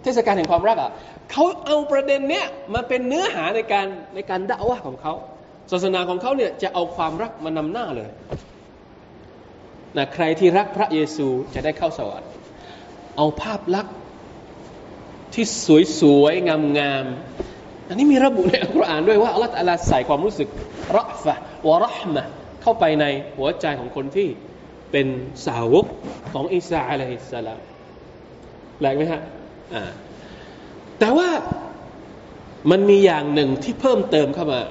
[0.04, 0.90] เทศกาลแห่งความรักอะ
[1.30, 5.12] เขาเอาประเด็นเนี้ยมาเป็นเนื้อหาในการในการดะวะของเขา
[5.72, 8.10] ศาสนาของเขาเนี่ยจะเอาความรักมานำหน้าเลย
[9.96, 12.30] นะใครที่รักพระเยซูจะได้เข้าสวรรค์
[13.16, 13.94] เอาภาพลักษณ์
[15.34, 15.44] ที่
[16.00, 17.53] สวยๆงามๆ
[17.89, 20.47] อันนี้มีระบุในอัลกุรอานด้วยว่าอัลลอฮฺใส่ความรู้สึก
[20.97, 21.35] รัฟะ
[21.67, 22.23] วะรหมะ
[22.61, 23.05] เข้าไปใน
[23.37, 24.29] หัวใจของคนที่
[24.91, 25.07] เป็น
[25.47, 25.85] สาวก
[26.33, 27.59] ของอิสาอะลัยฮิสสลาม
[28.77, 29.21] แปลกไหมฮะ
[29.73, 29.83] อ่า
[30.99, 31.29] แต่ว่า
[32.71, 34.61] มันมีอย่างหนึ่งที่เพิ่มเติมเข้ามา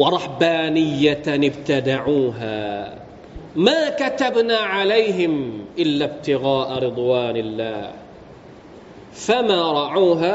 [0.00, 2.58] วะรหบานียะนิบตดะอูฮา
[3.58, 7.92] ما كتبنا عليهم إلا ابتغاء رضوان الله
[9.12, 10.34] فما رعوها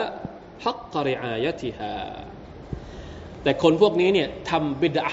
[0.65, 1.95] ฮักกริอายะติฮา
[3.43, 5.09] แต่คนพวกนี้เนี่ยทำบิดะ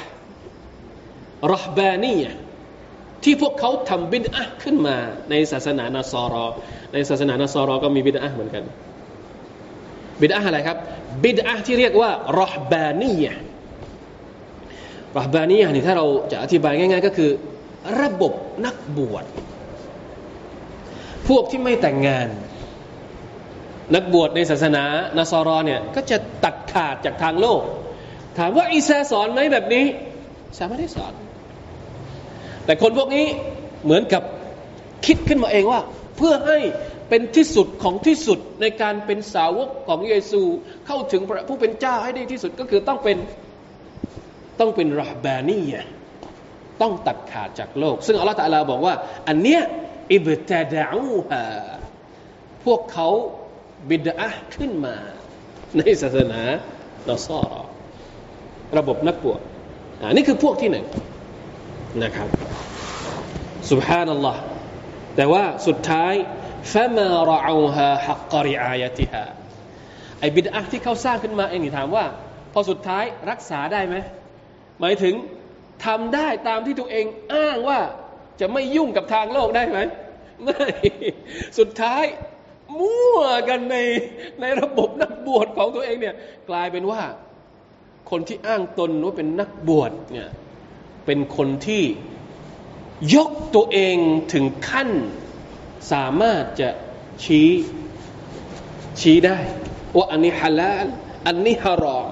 [1.54, 2.16] รหบานี
[3.24, 4.96] ที่พวกเขาทำบิดะขึ้นมา
[5.30, 6.46] ในศาสนานาซอรอ
[6.94, 8.64] ในศาสนานาซอรอก็มีบิดะเหมือนกัน
[10.22, 10.78] บิดะอะไรครับ
[11.24, 13.14] บิดะที่เรียกว่ารหบานี
[15.18, 17.32] รหบานีนี่ถ้าเราจะอธิบายง่าย ๆ ก็คือ
[18.02, 18.34] ระบบ
[18.66, 19.26] นักบวช
[21.28, 22.28] พวกที่ไม่แต่งงาน
[23.94, 24.84] นักบวชในศาสนา
[25.18, 27.62] นาซารอเนี่ยก็จะตัดขาดจากทางโลก
[28.38, 29.86] ถามว่าอิสาสอนไหมแบบนี้
[30.60, 31.14] สามารถได้สอน
[32.66, 33.26] แต่คนพวกนี้
[33.84, 34.24] เหมือนกับ
[35.06, 35.82] คิดขึ้นมาเองว่า
[36.18, 36.60] เพื่อให้
[37.10, 40.42] เป็นที่สุดของที่สุดในการเป็นสาวกของเยซู
[40.88, 43.18] เข้าถึงพระผู้เป็นเจ้าให้ได้ที่สุดก็คือต้องเป็น
[44.60, 45.62] ต้องเป็นรหบานี
[46.82, 48.94] ต้องตัดขาดจากโลก ซึ่งอัลลอฮฺตะลาบอกว่า
[49.28, 49.62] อันเนี้ย
[50.14, 51.44] อิบตะดะอูฮา
[52.66, 53.10] พวกเขา
[53.90, 54.96] บิดอะขึ้นมา
[55.78, 56.42] ในศาสนา
[57.06, 57.54] เราซอร
[58.78, 59.42] ระบบนักบวช
[60.02, 60.86] อันนี้คือพวกที่หนึ่ง
[62.04, 62.30] นะครับ
[63.72, 64.42] สุบฮานัลลอฮ์
[65.16, 66.14] แต่ว่าสุดท้าย
[66.74, 69.24] ฟะมาราอูฮาฮักกริอายะติฮา
[70.20, 72.06] ไอบิดอะที่เขาสร้างขึ้นมาเองนี่ถามว่า
[72.54, 73.96] พอสุดท้ายรักษาได้ไหม
[74.80, 75.14] หมายถึง
[75.86, 77.80] ทำได้ตามที่ตัวเองอ้างว่า
[78.40, 79.80] จะไม่ยุ่งกับทางโลกได้ไหม
[80.44, 80.68] ไม่
[81.60, 82.04] สุดท้าย
[82.80, 83.78] มั่วกันใน
[84.42, 86.16] ในระบบนักบวชของตัวเองเนี่ย
[86.50, 87.02] กลายเป็นว่า
[88.10, 90.30] คนที่อ้างตนว่าเป็นนักบวชเนี่ย
[91.06, 91.84] เป็นคนที่
[93.16, 93.98] ยกตัวเอง
[94.34, 94.90] ถึงขั้น
[95.92, 96.70] สามารถจะ
[97.24, 97.50] ชี้
[99.02, 99.38] ชี้ได้
[99.96, 100.88] ว่าอันนี้ฮาลาล
[101.28, 102.10] อันนี้ฮารอม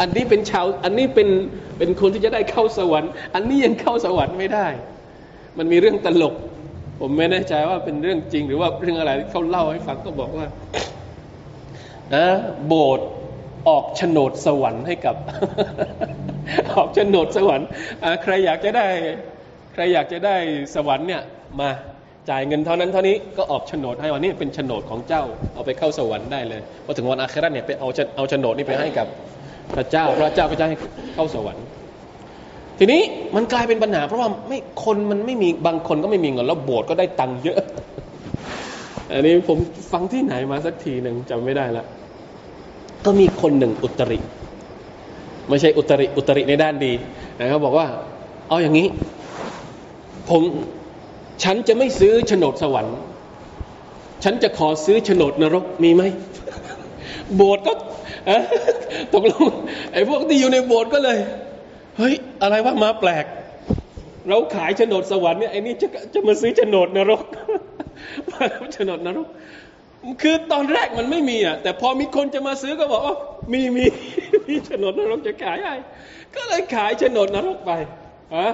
[0.00, 1.28] อันนี้เป็นชาวอันนี้เป็น
[1.78, 4.68] เป็นคนที่จะได้เข้าสวรรค์ อันนี้ยังเข้าสวรรค์ไม่ได้
[5.58, 6.34] มันมีเรื่องตลก
[7.00, 10.46] ผมไม่แน่ใจว่าเป็นเรื่องจริง หรือว่าเรื่องอะไรที่เขาเล่าให้ฟังก็บอกว่า
[12.14, 12.26] นะ
[12.66, 13.08] โบสถ์
[13.68, 15.16] ออกโฉนดสวรรค์ให้กับ
[16.76, 17.68] ออกโฉนดสวรรค์
[18.22, 18.86] ใครอยากจะได้
[19.72, 20.36] ใครอยากจะได้
[20.74, 21.22] สวรรค์เนี่ย
[21.60, 21.70] มา
[22.30, 25.22] จ่ายเงินเท่านั้นเท่านี้ก็ออกโฉนดให้วันนี้เป็นโฉนดของเจ้า
[25.54, 29.06] เอาไปเข้าสวรรค์ได้เลยพอถึงวันอาคราเนี่ยไปเอาเอาโฉนดนี่ไปให้กับ
[29.74, 30.76] พระเจ้า พระเจ้าก็จะให้
[31.14, 31.64] เข้าสวรรค์
[32.78, 33.00] ทีนี้
[33.36, 37.58] มันกลายเป็นปัญหา เพราะว่าไม่คนมันไม่มีบางคนก็ไม่มีเงินแล้วโบสถ์ก็ได้ตังค์เยอะ
[39.12, 39.58] อันนี้ผม
[39.92, 41.84] ฟังที่ไหนมาสักทีหนึ่งจำไม่ได้ละ
[43.04, 44.18] ก็มีคนหนึ่งอุตริ
[45.48, 46.92] ไม่ใช่อุตริอุตริในด้านดี
[47.40, 47.86] นะครับบอกว่า
[48.48, 48.86] เอาอย่างนี้
[50.30, 50.42] ผม
[51.44, 52.96] ฉันจะไม่ซื้อโฉนดสวรรค์
[54.24, 56.02] ฉันจะขอซื้อโฉนดนรกมีไหม
[57.36, 57.72] โบสถ์ก็
[59.14, 59.50] ตกลง
[59.92, 61.18] ไอ้พวกที่อยู่ในโบสถ์ก็เลย
[61.96, 63.24] เฮ้ย อะไรว่ามาแปลก
[64.28, 67.22] เราขายโฉนดสวรรค์เนี่ยไอ้นี่จะจะมาซื้อโฉนดนรก
[68.32, 69.26] มาโฉนดนรก
[70.22, 73.16] คือตอนแรกมันไม่มีอะแต่พอมีคนจะมาซื้อก็บอกว่า
[73.52, 73.84] มีมี
[74.48, 75.74] มีโฉนดนรกจะขายให้
[76.34, 77.72] ก็เลยขายโฉนดนรกไป
[78.34, 78.46] อะ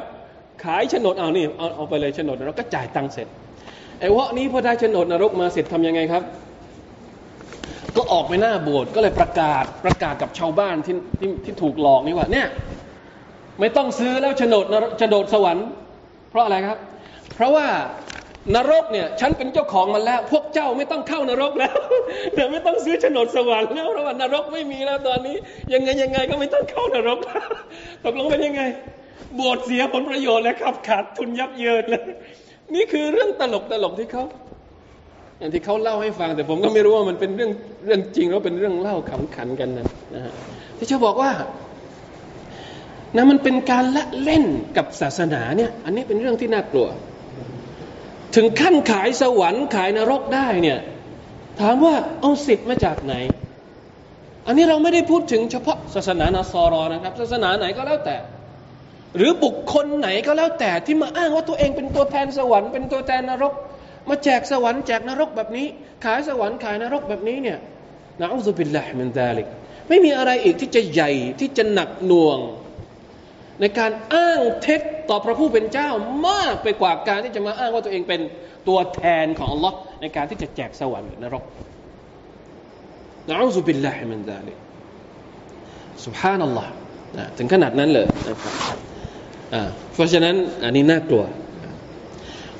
[0.64, 3.28] ขายโฉนดเอานี่เอาเอาไปเลยโฉนดนรกก็จ่ายตังค์เสร็จ
[4.00, 6.22] ไอ้วะนี้พอได้โฉนดนรกมาเสร็จทำยังไงครับ
[7.96, 12.46] ก็ออกไปหน้าโบสถ์ก็เลยประกาศประกาศกับชาวบ้านที่ที่ที่ถูกหลอกนี่ว่าเนี่ย
[13.62, 14.64] ไม่ต้องซื้อแล้วโฉนด
[14.98, 15.66] โฉนดสวรรค์
[16.30, 16.78] เพราะอะไรครับ
[17.34, 17.66] เพราะว่า
[18.54, 21.76] นรกเนี่ยฉันเป็นเจ้าของมันแล้ว พวกเจ้าไม่ต้องเข้านรกแล้ว
[22.34, 25.36] เดี๋ยวไม่ต้องซื้อโฉนดสวรรค์แล้วเพราะว่านรกไม่มีแล้วตอนนี้
[25.72, 27.18] ยังไงยังไงก็ไม่ต้องเข้านรก
[28.04, 28.62] ตกลงเป็นยังไง
[29.40, 32.02] บสถ์เสียผลประโยชน์แล้วครับ ขาดทุนยับเยินเลย
[32.74, 34.24] นี่คือเรื่องตลกตลกที่เขา
[35.38, 37.50] อย่างที่เขาเล่าให้ฟัง แต่ผมก็ไม่รู้ว่ามันเป็นเรื่อง
[37.84, 40.32] เรื่องจริงหรือเป็นเรื่องเล่าขำขันกันนะนะฮะ
[40.78, 41.30] ที่จะบอกว่า
[43.16, 44.44] นะมันเป็นการละเล่น
[44.76, 46.88] กับศาสนาเนี่ย อันนี้เป็นเรื่องที่น่ากลัว
[48.34, 50.78] ถึงขั้นขายสวรรค์ขายนรกได้เนี่ย
[51.60, 53.14] ถามว่าเอาสิทธิ์มาจากไหน
[54.46, 58.16] อันนี้เราไม่ได้พูดถึงเฉพาะศาสนานาซอรอนะครับ ศาสนาไหนก็แล้วแต่
[59.16, 63.52] หรือบุคคลไหนก็แล้วแต่ที่มาอ้างว่าตัวเองเป็นตัวแทนสวรรค์เป็นตัวแทนนรก
[64.08, 65.66] มาแจกสวรรค์แจกนรกแบบนี้
[66.04, 67.58] ขายสวรรค์ขายนรกแบบนี้เนี่ย
[68.20, 69.46] นะอัลลอฮฺบิลลาฮิมินดาลิก
[69.88, 72.38] ไม่มีอะไรอีกที่จะใหญ่ที่จะหนักหน่วง
[73.62, 75.88] ในการอ้างเท็จต่อพระผู้เป็นเจ้า
[76.28, 78.20] มากไปกว่าการที่จะมาอ้างว่าตัวเองเป็น
[78.68, 81.44] ตัวแทนของอัลลอฮ์ในการที่จะแจกสวรรค์นรก
[83.28, 84.54] นะอัลลอฮฺบิลลาฮิมินดาลิ
[86.04, 86.70] สุบฮานัลลอฮ์
[87.38, 88.56] ถึงขนาดนั้นเลยนะครับ
[89.92, 91.24] เพราะฉะนั้นอันนี้น่ากลัว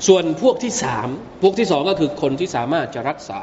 [0.07, 1.07] ส่วนพวกที่สาม
[1.41, 3.41] พวกที่สองก็คือคนที่สามารถจะรักษา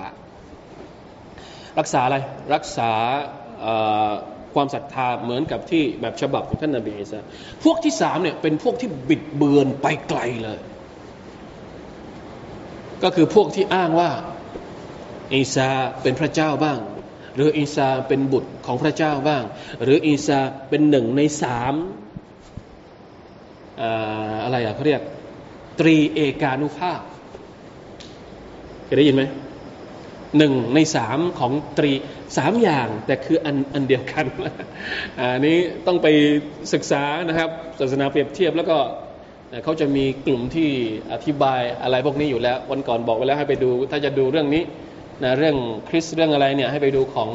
[1.79, 2.17] รักษาอะไร
[2.55, 2.91] รักษา
[4.55, 7.19] ความศรัทธาเหมือนกับที่แบบฉบับของท่านนาบีอีสา
[7.65, 10.61] พวกที่สามเนี่ยเป็นพวกที่บิดเบือนไปไกลเลย
[13.03, 14.11] ก็คือพวกที่อ้างว่า
[15.35, 15.69] อีสา
[16.03, 16.79] เป็นพระเจ้าบ้าง
[17.35, 19.43] หรืออีสาเป็นบุตรของพระเจ้าบ้าง
[19.83, 21.75] หรืออีสาเป็นหนึ่งในสาม
[24.45, 25.03] อะไรอะเขาเรียก
[25.81, 27.01] ตรีเอกานุภาพ
[28.85, 29.23] เคยได้ยินไหม
[30.39, 31.93] หนึ่งในสามของตรี
[32.37, 34.27] สามอย่าง แต่คืออันอันเดียวกัน
[35.19, 36.09] อันนี้ต้องไป
[36.73, 38.79] ศึกษานะครับ ศาสนาเปรียบเทียบแล้วก็
[39.65, 40.71] เขาจะมีกลุ่มที่
[41.13, 44.63] อธิบายอะไรพวกนี้อยู่แล้ว วันก่อนบอกไว้แล้วให้ไปดู ถ้าจะดูเรื่องนี้
[45.23, 45.57] นะเรื่อง
[45.89, 47.31] คริสเรื่องอะไรเนี่ยให้ไปดูของ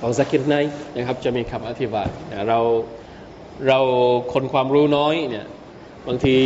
[0.00, 0.54] ของสกิรไน
[0.96, 2.08] นะครับจะมีคำอธิบาย
[2.48, 2.58] เรา
[3.68, 3.80] เรา
[4.32, 5.46] คนความรู้น้อยเนี่ย
[6.08, 6.36] บางที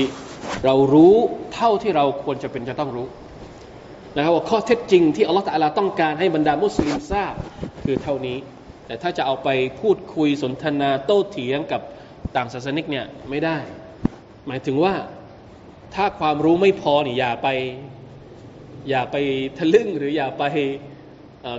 [0.65, 1.15] เรารู้
[1.55, 3.07] เท่าที่เราควรจะเป็นจะต้องรู้
[4.17, 7.35] นะครับว่าข้อเท็จจริงที่อัลลอฮฺตะลาต้องการให้บรรดามุสลิมทราบ
[7.85, 8.39] คือเท่านี้
[8.87, 9.49] แต่ถ้าจะเอาไป
[9.81, 11.83] พูดคุยสนทนาโต้เถียงกับ
[12.37, 13.59] ต่างศาสนิกเนี่ยไม่ได้
[14.47, 14.95] หมายถึงว่า
[15.95, 17.49] ถ้าความรู้ไม่พอเนี่ยอย่าไป
[18.91, 19.17] อย่าไป
[19.59, 20.45] ทะลึ่งหรืออย่าไป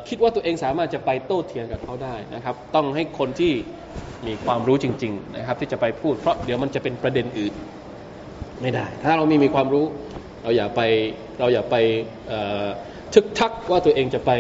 [0.08, 3.54] คิดว่าตัวเองสามารถจะไปโต้เถียงกับเขาได้นะครับ ต้องให้คนที่
[4.28, 7.54] มีความรู้จริง ๆ นะครับ ที่จะไปพูดเพราะเดี๋ยวมันจะเป็นประเด็นอื่น
[8.62, 9.86] ไม่ได้ ถ้าเราไม่มีความรู้
[10.44, 10.82] เราอย่าไป
[11.40, 11.76] เราอย่าไป
[13.14, 14.32] ทึกทักว่าตัวเองจะไป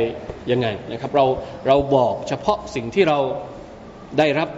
[0.52, 1.26] ยังไงนะครับ เรา
[1.68, 3.20] เราบอกเฉพาะสิ่งที่เรา
[4.20, 4.50] ได้รับ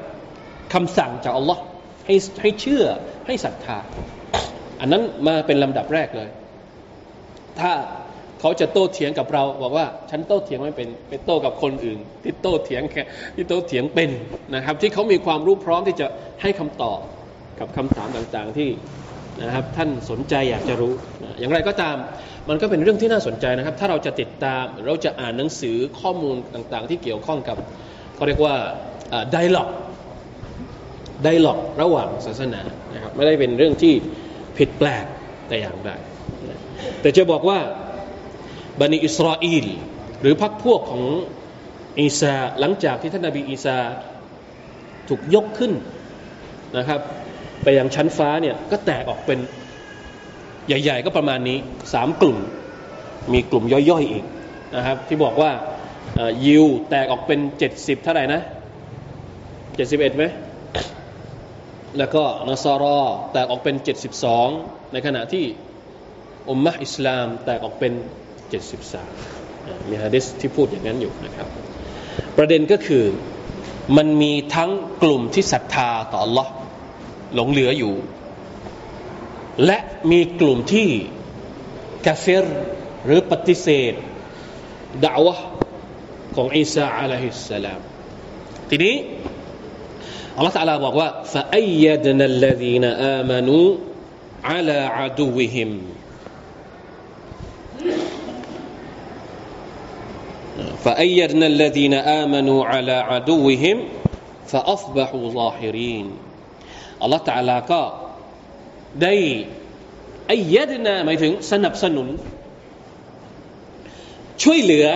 [0.73, 1.61] คำสั่งจากอัลลอฮ์
[2.05, 2.85] ให้ให้เชื่อ
[3.27, 3.77] ให้ศรัทธา
[4.79, 6.29] อันนั้นมาเป็นลำดับแรกเลย
[7.59, 7.71] ถ้า
[8.39, 13.03] เขาจะโต้เถียงกับเราบอกว่าฉันโต้เถียงไม่เป็นไปโต้กับคนอื่น ที่โต้เถียงแค่
[13.35, 14.09] ที่โต้เถียงเป็น
[14.55, 16.07] นะครับ ที่เขามีความรู้พร้อมที่จะ
[16.41, 16.99] ให้คำตอบ
[17.59, 18.69] กับคำถามต่างๆที่
[19.43, 20.93] นะครับท่านสนใจอยากจะรู้
[21.39, 21.95] อย่างไรก็ตาม
[22.49, 27.57] มันก็เป็นเรื่องที่น่าสนใจนะครับ ถ้าเราจะติดตามเราจะอ่านหนังสือข้อมูลต่างๆ ที่เกี่ยวข้องกับ
[28.15, 28.55] เขาเรียกว่า
[29.31, 29.69] ไดล็อก
[31.23, 32.61] ไดล็อกระหว่างศาสนา
[32.93, 33.93] นะครับไม่ได้เป็นเรื่องที่
[34.57, 35.05] ผิดแปลก
[35.47, 35.91] แต่อย่างใด
[37.01, 37.59] แต่จะบอกว่า
[38.79, 39.67] บันิอิสราเอล
[40.21, 41.03] หรือพรรคพวกของ
[41.99, 43.77] อีสาหลังจากที่ท่านนาบีอีสา
[45.09, 45.73] ถูกยกขึ้น
[46.77, 47.01] นะครับ
[47.63, 49.39] ไปยังชั้นฟ้าเนี่ยก็แตกออกเป็น
[50.67, 51.57] ใหญ่ ๆ ก็ประมาณนี้
[51.93, 52.37] สามกลุ่ม
[53.33, 54.25] มีกลุ่มย่อยๆอีก
[54.75, 55.51] นะครับ ที่บอกว่า
[56.45, 58.41] ยิวแตกออกเป็นเจ็ดสิบเท่าไหร่นะ
[59.75, 60.23] เจ็ดสิบเอ็ดไหม
[61.97, 62.99] แล้วก็นสรอ
[63.33, 64.47] แตกออกเป็นเจ็ดสิบสอง
[64.93, 65.45] ในขณะที่
[66.49, 67.93] อุมมะอิสลามแตกออกเป็น
[68.49, 69.11] เจ็ดสิบสาม
[69.89, 71.47] มีฮะดิษที่พูดอย่างนั้นอยู่นะครับ
[72.37, 73.03] ประเด็นก็คือ
[73.97, 74.69] มันมีทั้ง
[75.03, 76.47] กลุ่มที่ศรัทธาต่อ Allah
[77.34, 77.94] หลงเหลืออยู่
[79.64, 79.78] และ
[80.10, 80.88] มีกลุ่มที่
[82.06, 82.44] กาเฟร
[83.04, 83.94] หรือปฏิเสธ
[85.04, 85.36] ดาวะ
[86.36, 87.80] ของอิสาอะลัยฮิสสลาม
[88.70, 88.96] ทีนี้
[90.36, 92.84] อัลลอฮฺตะลาบอกว่า فأيدنا الذين
[93.18, 93.66] آمنوا
[94.44, 95.70] على عدوهم
[100.84, 103.76] فأيدنا الذين آمنوا على عدوهم
[104.46, 106.27] فأصبحوا ظاهرين อัล
[107.12, 107.80] ลอฮฺตะลาก็
[109.02, 109.14] ได้
[110.30, 112.08] อายดนาหมายถึงสนับสนุน
[114.42, 114.86] ช่วยเหลือ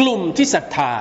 [0.00, 0.92] กลุ่มที่ศรัทธา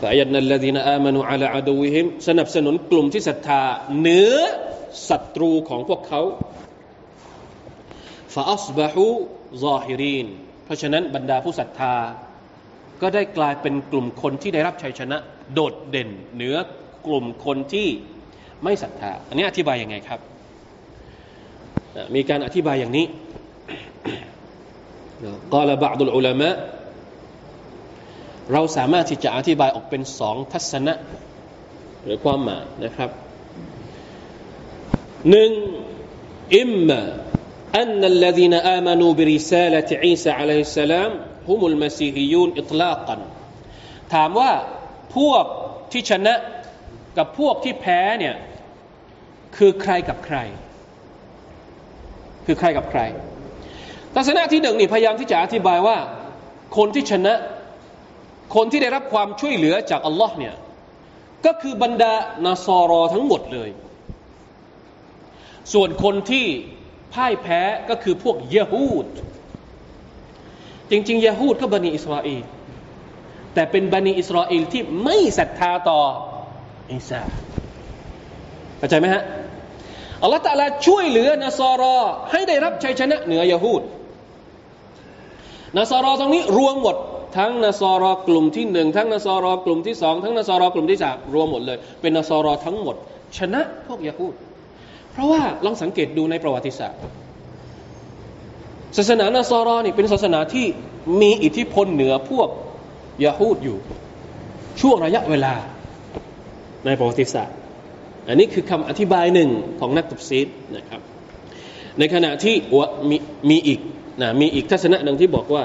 [0.00, 3.62] فأيدنا الذين آمنوا على عدوهم สนับสนุนกลุ่มที่ศรัทธา
[3.98, 4.34] เหนือ
[5.08, 6.22] ศัตรูของพวกเขา
[8.34, 9.14] فأصبحوا
[9.64, 10.26] ظاهرين
[10.64, 11.94] เพราะฉะนั้นบรรดาผู้ศรัทธา
[13.02, 15.18] ก็ได้กลายเป็นกลุ่มคนที่ได้รับชัยชนะ
[15.52, 16.56] โดดเด่นเหนือ
[17.06, 17.88] กลุ่มคนที่
[18.62, 20.20] ไม่ศรัทธา อันนี้อธิบายยังไงครับ
[22.14, 23.06] มีการอธิบายอย่างนี้
[25.52, 26.50] กล่าวบางดุลอุลามะ
[28.52, 30.94] เราสามารถที่จะอธิบายออกเป็นสองทัศนะ
[32.04, 33.10] หรือความหมายนะครับ
[35.30, 35.50] หนึ่ง
[36.56, 37.00] อิมมา
[37.82, 41.10] أن الذين آمنوا برسالة عيسى عليه السلام
[41.48, 43.16] هم المسيحيون إطلاقا
[44.14, 44.50] ถามว่า
[45.15, 45.43] พวก
[45.91, 46.35] ที่ชนะ
[47.17, 48.35] กับพวกที่แพ้เนี่ย
[49.57, 50.37] คือใครกับใคร
[52.45, 53.01] คือใครกับใคร
[54.15, 55.97] ทัศนะที่หนึ่งนี่พยายามที่จะอธิบายว่า
[56.77, 57.33] คนที่ชนะ
[58.55, 60.55] คนที่ได้รับความช่วยเหลือจากอัลลอฮ์เนี่ย
[61.45, 62.13] ก็คือบรรดา
[62.45, 63.69] นาซอรอทั้งหมดเลย
[65.73, 66.45] ส่วนคนที่
[67.13, 69.07] พ่ายแพ้ก็คือพวกยะฮูด
[70.91, 72.43] จริงๆยะฮูดก็บันิอิสราเอล
[73.59, 75.99] แต่เป็นบันิอิสราเอลที่ไม่ศรัทธาต่อ
[76.93, 77.21] อิสา
[78.77, 79.23] เข้าใจไหมฮะ
[80.23, 81.97] อัลลอฮฺตะลาช่วยเหลือนาซอรอ
[82.31, 83.81] ให้ได้รับชัยชนะเหนือยะฮูด
[85.77, 86.95] นาซอรอตรงนี้รวมหมด
[87.37, 92.95] ทั้งนาซอรอกลุ่มที่หนึ่งทั้งนาซอรอกลุ่มที่สองทั้งนาซอรอกลุ่มที่สามรวมหมดเลย เป็นนาซอรอทั้งหมด
[93.37, 94.33] ชนะพวกยะฮูด
[95.11, 96.99] เพราะว่าลองสังเกตดูในประวัติศาสตร์
[98.97, 100.65] ศาสนานาซอรอนี่เป็นศาสนาที่
[101.21, 102.49] มีอิทธิพลเหนือพวก
[103.24, 103.78] ยะฮูดอยู่
[104.80, 105.54] ช่วงระยะเวลา
[106.84, 107.56] ในประวัติศาสตร์
[108.28, 109.50] อันนี้คือคำอธิบายหนึ่ง
[109.80, 111.00] ของนักตุบซีดนะครับ
[111.98, 112.54] ในขณะที่
[113.10, 113.16] มี
[113.50, 113.80] มีอีก
[114.22, 115.64] นะมีอีกทัศนะหนึ่งที่บอกว่า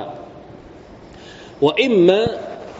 [1.65, 2.21] وإما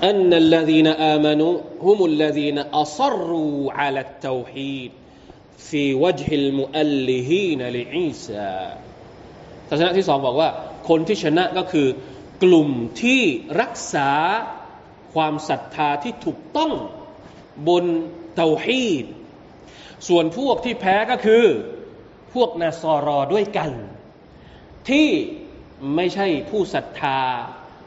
[0.04, 4.92] أن الذين آمنوا هم الذين أصروا على التوحيد
[5.58, 8.52] في وجه المؤلهين لعيسى
[9.70, 10.50] ทัศนะที่สองบอกว่า
[10.90, 11.88] คนที่ชนะก็คือ
[12.44, 12.70] กลุ่ม
[13.02, 13.22] ที่
[13.62, 14.10] รักษา
[15.15, 16.73] ความศรัทธาที่ถูกต้อง
[17.69, 17.85] บน
[18.37, 19.05] เตาฮีด
[20.09, 21.45] ส่วนพวกที่แพ้ก็คือ
[22.35, 23.71] พวกนาซอรอด้วยกัน
[24.89, 25.09] ที่
[25.97, 27.21] ไม่ใช่ผู้ศรัทธา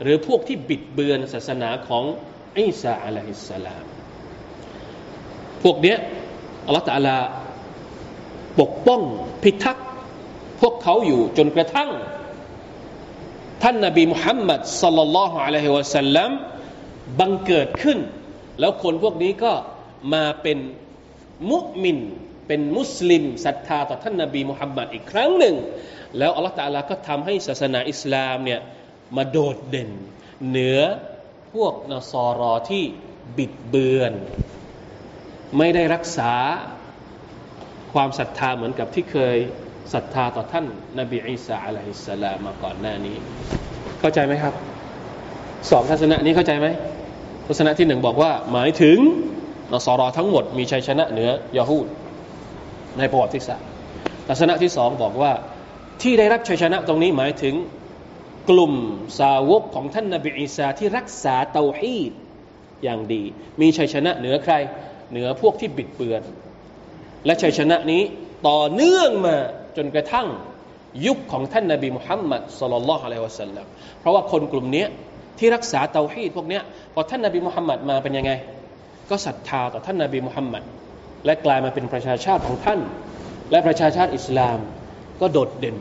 [0.02, 2.04] หรือพวกที่บิดเบือนศาสนาของ
[2.58, 3.86] อิสาอะลัยฮิสสลาม
[5.64, 5.98] พวกเนี้ย
[6.66, 7.18] อัลลอฮฺตาลา
[8.60, 9.02] ปกป้อง
[9.44, 9.88] พิทักษ์
[10.62, 11.90] พวกเขาอยู่จนกระทั่ง
[13.64, 16.32] ท่านนบีมุฮัมมัดสัลลัลลอฮุอะลัยฮิวะสัลลัม
[17.20, 17.99] บังเกิดขึ้น
[18.60, 19.53] แล้วคนพวกนี้ก็
[20.14, 20.58] มาเป็น
[21.51, 21.99] มุมิน
[22.47, 25.55] เป็นมุสลิมศรัทธาต่อท่านนบีมุฮัมมัดอีกครั้งหนึ่ง
[26.18, 28.60] แล้วอัลลอฮฺตาลาก็ทำให้ศาสนาอิสลามเนี่ย
[29.16, 29.91] มาโดดเด่น
[30.47, 30.80] เหนือ
[31.53, 32.84] พวกนสอรอที่
[33.38, 34.14] บิดเบือน
[35.58, 36.34] ไม่ได้รักษา
[37.93, 39.38] ความศรัทธาเหมือนกับที่เคย
[39.93, 40.66] ศรัทธาต่อท่าน
[40.99, 43.16] นบีอิสาอะลัยฮิสสลามมาก่อนหน้านี้
[43.99, 44.53] เข้าใจไหมครับ
[45.72, 46.68] สองทัศนะนี้เข้าใจไหม
[47.48, 48.98] ทัศนะที่หนึ่งบอกว่า หมายถึง
[49.72, 51.88] นสรอทั้งหมดมีชัยชนะเหนือยาฮูด
[52.98, 53.68] ในประวัติศาสตร์
[54.28, 55.32] ทัศนะที่สองบอกว่า
[56.02, 57.56] ที่ได้รับชัยชนะตรงนี้หมายถึง
[58.50, 58.74] กลุ่ม
[59.20, 62.12] สาวกของท่านนาบีอีสาที่รักษาเตาฮีด
[62.84, 63.24] อย่างดี
[63.62, 64.54] มีชัยชนะเหนือใคร
[65.12, 66.22] เหนือพวกที่บิดเบือน
[67.26, 68.02] และชัยชนะนี้
[68.48, 69.36] ต่อเนื่องมา
[69.78, 70.28] จนกระทั่ง
[71.06, 73.66] ยุคของท่านนาบีมุฮัมมัดสุลลัลลอฮุอะลัยฮิวะสัลลัม
[74.00, 74.86] เพราะว่าคนกลุ่มนี้
[75.39, 76.61] ที่รักษาเตาฮีดพวกนี้
[76.95, 78.33] พอท่านนาบีมุฮัมมัดมาเป็นยังไง
[79.11, 80.62] ก็ศรัทธาต่อท่านนาบีมุฮัมมัด
[81.27, 82.81] และกลายมาเป็นประชาชาติของท่าน
[83.51, 84.59] และประชาชาติอิสลาม
[85.20, 85.77] ก็โดดเด่น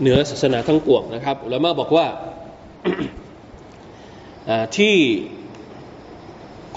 [0.00, 2.06] เหนือศาสนาทั้งปวงนะครับอุลามะบอกว่า
[4.76, 4.96] ที่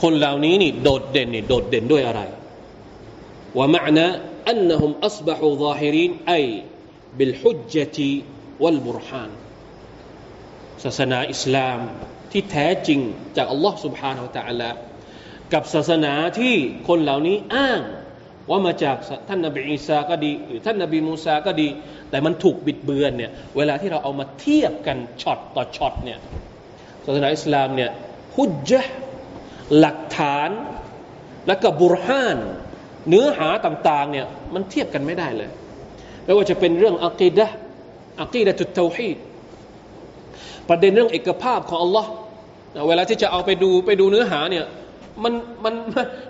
[0.01, 2.21] คนเหล่านี้นี่โดดเด่นนี่โดดเด่นด้วยอะไร
[3.57, 3.99] ว่ามาน
[4.47, 4.71] อันน
[5.07, 6.45] أصبحوا ظاهرين أي
[7.17, 7.99] بالحجة
[8.59, 9.31] والبرهان
[10.83, 11.79] ศาสนาอิสลาม
[12.31, 12.99] ที่แท้จริง
[13.37, 14.69] จากอัลลอฮ์ سبحانه และ تعالى
[15.53, 16.55] กับศาสนาที่
[16.87, 17.81] คนเหล่านี้อ้าง
[18.49, 18.97] ว่ามาจาก
[19.29, 21.67] ท่านนบีอีสาก็ดีหรือท่านนบีมูซาก็ดี
[22.09, 26.19] แต่มันถูกบิดเบือนเนี่ยเวลาที่เราเอามาเทียบกันช็อตต่อช็อตเนี่ย
[27.05, 27.89] ศาสนาอิสลามเนี่ย
[28.35, 28.91] ฮุจจ์
[29.79, 30.49] หลักฐาน
[31.47, 32.37] และก็บุรหาน
[33.09, 35.49] เนื้อหาต่างๆเนี่ยมันเทียบกันไม่ได้เลย
[36.25, 37.47] ไม่ว่าจะเป็นเรื่องอักีดะ
[38.21, 39.17] อักีดะตุตเตาฮีด
[40.68, 42.10] ประเด็นเรื่องเอกภาพของอัลลอฮ์
[42.88, 44.64] เวลาที่จะเอาไปดูไปดูเนื้อหาเนี่ย
[45.24, 45.74] มันมัน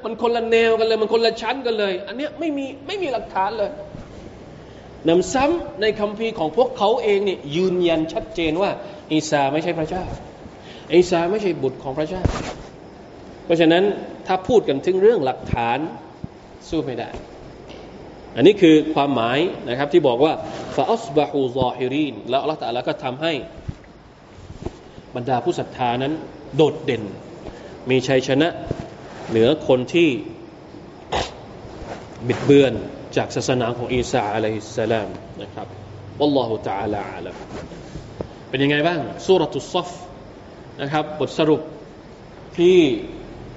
[0.05, 3.71] มันคนละแนวกันเลย มันคนละชั้นกันเลย อันเนี้ยไม่มีไม่มีหลักฐานเลย
[5.09, 8.71] นำซ้ำในคำพีของพวกเขาเองเนี่ยยืนยันชัดเจนว่า
[9.13, 10.05] อีสาไม่ใช่พระเจ้า
[10.95, 12.23] อีสาไม่ใช่บุตรของพระเจ้า
[13.45, 13.85] เพราะฉะนั้น
[14.27, 15.79] ถ้าพูดกันถึงเรื่องหลักฐาน
[16.69, 17.11] สู้ไม่ได้
[18.37, 20.33] อันนี้คือความหมายนะครับที่บอกว่า
[20.77, 23.33] ฟาอัสบะฮูซอฮิรีนแล้วอัลลอฮฺตะลาก็ทำให้
[25.17, 26.13] บรรดาผู้ศรัทธานั้น
[26.57, 27.03] โดดเด่น
[27.91, 28.49] มีชัยชนะ
[29.31, 30.09] เหนือคนที่
[32.29, 32.73] บิดเบือน
[33.17, 35.09] จากศาสนาของอีสาอะลัยฮิสสลาม
[35.43, 35.67] นะครับ
[36.19, 37.37] วัลลอฮุตะอาลาอาลัม
[38.49, 39.89] เป็นยังไงบ้างสุรทุซฟ
[40.81, 41.63] นะครับ บทสรุป
[42.59, 42.79] ที่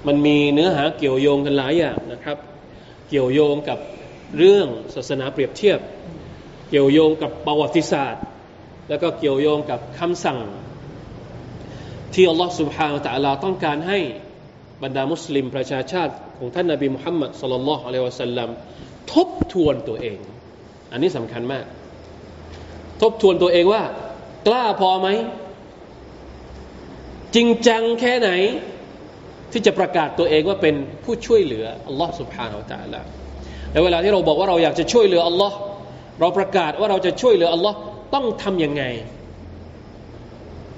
[0.06, 2.38] มันมีเนื้อหาเกี่ยวโยงกันหลายอย่างนะครับ
[3.08, 3.78] เกี่ยวโยงกับ
[4.38, 5.78] เรื่องศาสนาเปรียบเทียบ
[6.70, 8.22] เกี่ยวโยงกับประวัติศาสตร์
[8.88, 10.38] แล้วก็เกี่ยวโยงกับคำสั่ง
[12.13, 13.99] ที่อัลลอฮ์ سبحانه และ تعالى ต้องการให้
[14.83, 18.49] บรรดามุสลิมประชาชาติของท่านนาบีมุฮัมมัดสุลลัลลอฮุอะลัยฮิวะสัลลัม
[19.13, 20.17] ทบทวนตัวเอง
[20.91, 21.65] อันนี้สำคัญมาก
[23.01, 23.83] ทบทวนตัวเองว่า
[24.47, 25.09] กล้าพอไหม
[27.35, 28.29] จริงจังแค่ไหน
[29.51, 33.01] ที่จะประกาศตัวเองว่าเป็นผู้ช่วยเหลืออัลลอฮ์ سبحانه และ تعالى
[33.71, 35.55] และเวลาที่เราบอกว่าเราอยากจะช่วยเหลืออัลลอฮ์
[36.19, 37.77] เราประกาศว่าเราจะช่วยเหลืออัลลอฮ์
[38.13, 38.83] ต้องทำยังไง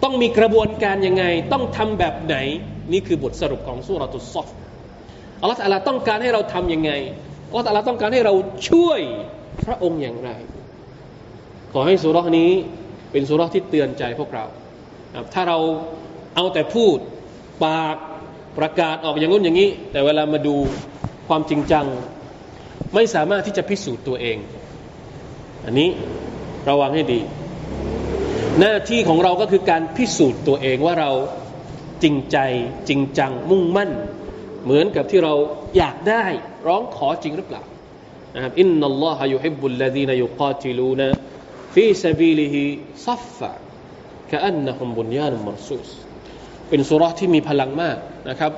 [0.05, 2.37] ต้องมีกระบวนการยังไง ต้องทำแบบไหน
[2.93, 4.49] นี่คือบทสรุปของสุรตุสซอฟ
[5.41, 6.91] อัลลอฮฺตต้องการให้เราทำยังไง
[7.49, 8.35] อัลลอฮฺต้องการให้เรา
[8.71, 9.01] ช่วย
[9.65, 10.31] พระองค์อย่างไร
[11.73, 12.51] ขอให้สุรนี้
[13.13, 14.45] เป็นสุรที่เตือนใจพวกเรา
[15.35, 15.59] ถ้าเรา
[16.35, 16.97] เอาแต่พูด
[17.65, 17.97] ปาก
[18.59, 20.57] ประกาศออกอย่างนู้นอย่างนี้ แต่เวลามาดู
[21.29, 21.87] ความจริงจัง
[22.95, 24.37] ไม่สามารถที่จะพิสูจน์ตัวเอง
[25.65, 25.89] อันนี้
[26.69, 27.21] ระวังให้ดี
[28.61, 31.11] หน้าที่ของเราก็คือการพิสูจน์ตัวเองว่าเรา
[32.03, 32.39] จริงใจ
[32.89, 33.91] จริงจังมุ่งมั่น
[34.65, 35.35] เหมือนกับที่เรา
[35.77, 36.25] อยากได้
[36.67, 37.63] ร้องขอจริงหรือเปล่า
[38.35, 41.09] นะครับอินนัลลอฮะยุฮิบุลลดีนยุกาติลูนะ
[41.75, 42.63] ฟีซาบิลิฮิ
[43.07, 43.51] ซัฟฟะ
[44.31, 45.89] กะอันนะฮุมบุนยานุมรซุส
[46.69, 47.99] เป็นสุราที่มีพลังมาก
[48.31, 48.53] นะครับ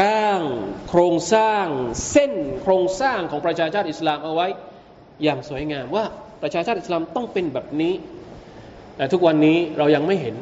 [0.00, 0.42] ร่าง
[0.88, 1.66] โครงสร้าง
[2.10, 4.46] เส้นโครงสร้างของประชาชาติอิสลามเอาไว้
[5.22, 6.04] อย่างสวยงามว่า
[6.42, 7.94] ประชาชาติอิสลามต้องเป็นแบบนี้
[8.96, 10.36] แต่ทุกวันนี้เรายังไม่เห็น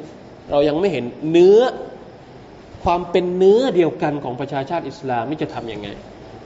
[0.51, 1.61] เรายังไม่เห็นเนื้อ
[2.85, 5.89] ความเป็นเนื้อเดียวกันของประชาชาติอิสลามนี่จะทำยังไง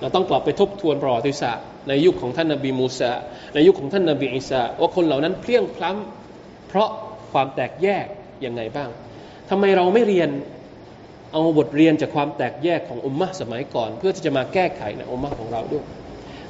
[0.01, 3.13] เราต้องกลับไปทบทวนประวัติศาสตร์ในยุคของท่านนบีมูซา
[3.55, 6.89] ในยุคของท่านนบีอิสาว่าคนเหล่านั้นเพลี้ยงพล้ำเพราะ
[7.33, 8.07] ความแตกแยก
[8.45, 8.89] ยังไงบ้าง
[9.51, 10.31] ทำไมเราไม่เรียน
[11.33, 15.85] เอาบทเรียนจากความแตกแยกของอุมมะสมัยก่อน เพื่อที่จะมาแก้ไขในอุมมะของเราด้วย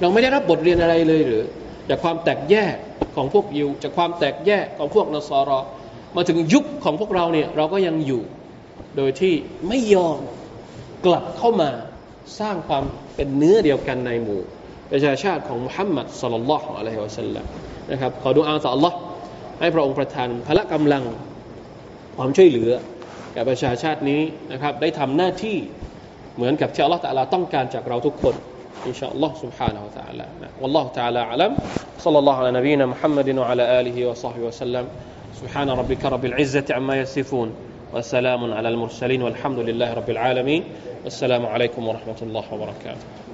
[0.00, 1.44] เราไม่ได้รับบทเรียนอะไรเลยหรือ
[1.88, 2.74] จากความแตกแยก
[3.18, 5.60] ของพวกยิว จากความแตกแยกของพวกนสรอ
[6.16, 8.22] มาถึงยุคของพวกเราเนี่ยเราก็ยังอยู่
[8.96, 9.34] โดยที่
[9.68, 10.18] ไม่ยอม
[11.06, 11.70] กลับเข้ามา
[12.40, 14.40] สร้างความเป็นเนื้อเดียวกันในหมู่
[14.92, 17.44] ประชาชาติของมุฮัมมัดสลลัลลอฮุอะลัยฮิวะสัลลัม
[17.90, 18.92] นะครับขอดูอาต่อ Allah
[19.60, 21.04] ให้พระองค์ประทานพละกำลัง
[22.16, 22.70] ความช่วยเหลือ
[23.32, 25.56] แก่ประชาชาตินี้นะครับได้ทำหน้าที่
[26.36, 28.34] เหมือนกับที่ Allah ตะลาต้องการจากเราทุกคน
[28.87, 30.26] إن شاء الله سبحانه وتعالى.
[30.61, 31.57] والله تعالى أعلم.
[31.99, 34.89] صلى الله على نبينا محمد وعلى آله وصحبه وسلم.
[35.41, 37.53] سبحان ربك رب العزة عما يصفون.
[37.95, 40.64] وسلام على المرسلين والحمد لله رب العالمين.
[41.05, 43.28] والسلام عليكم ورحمة الله وبركاته.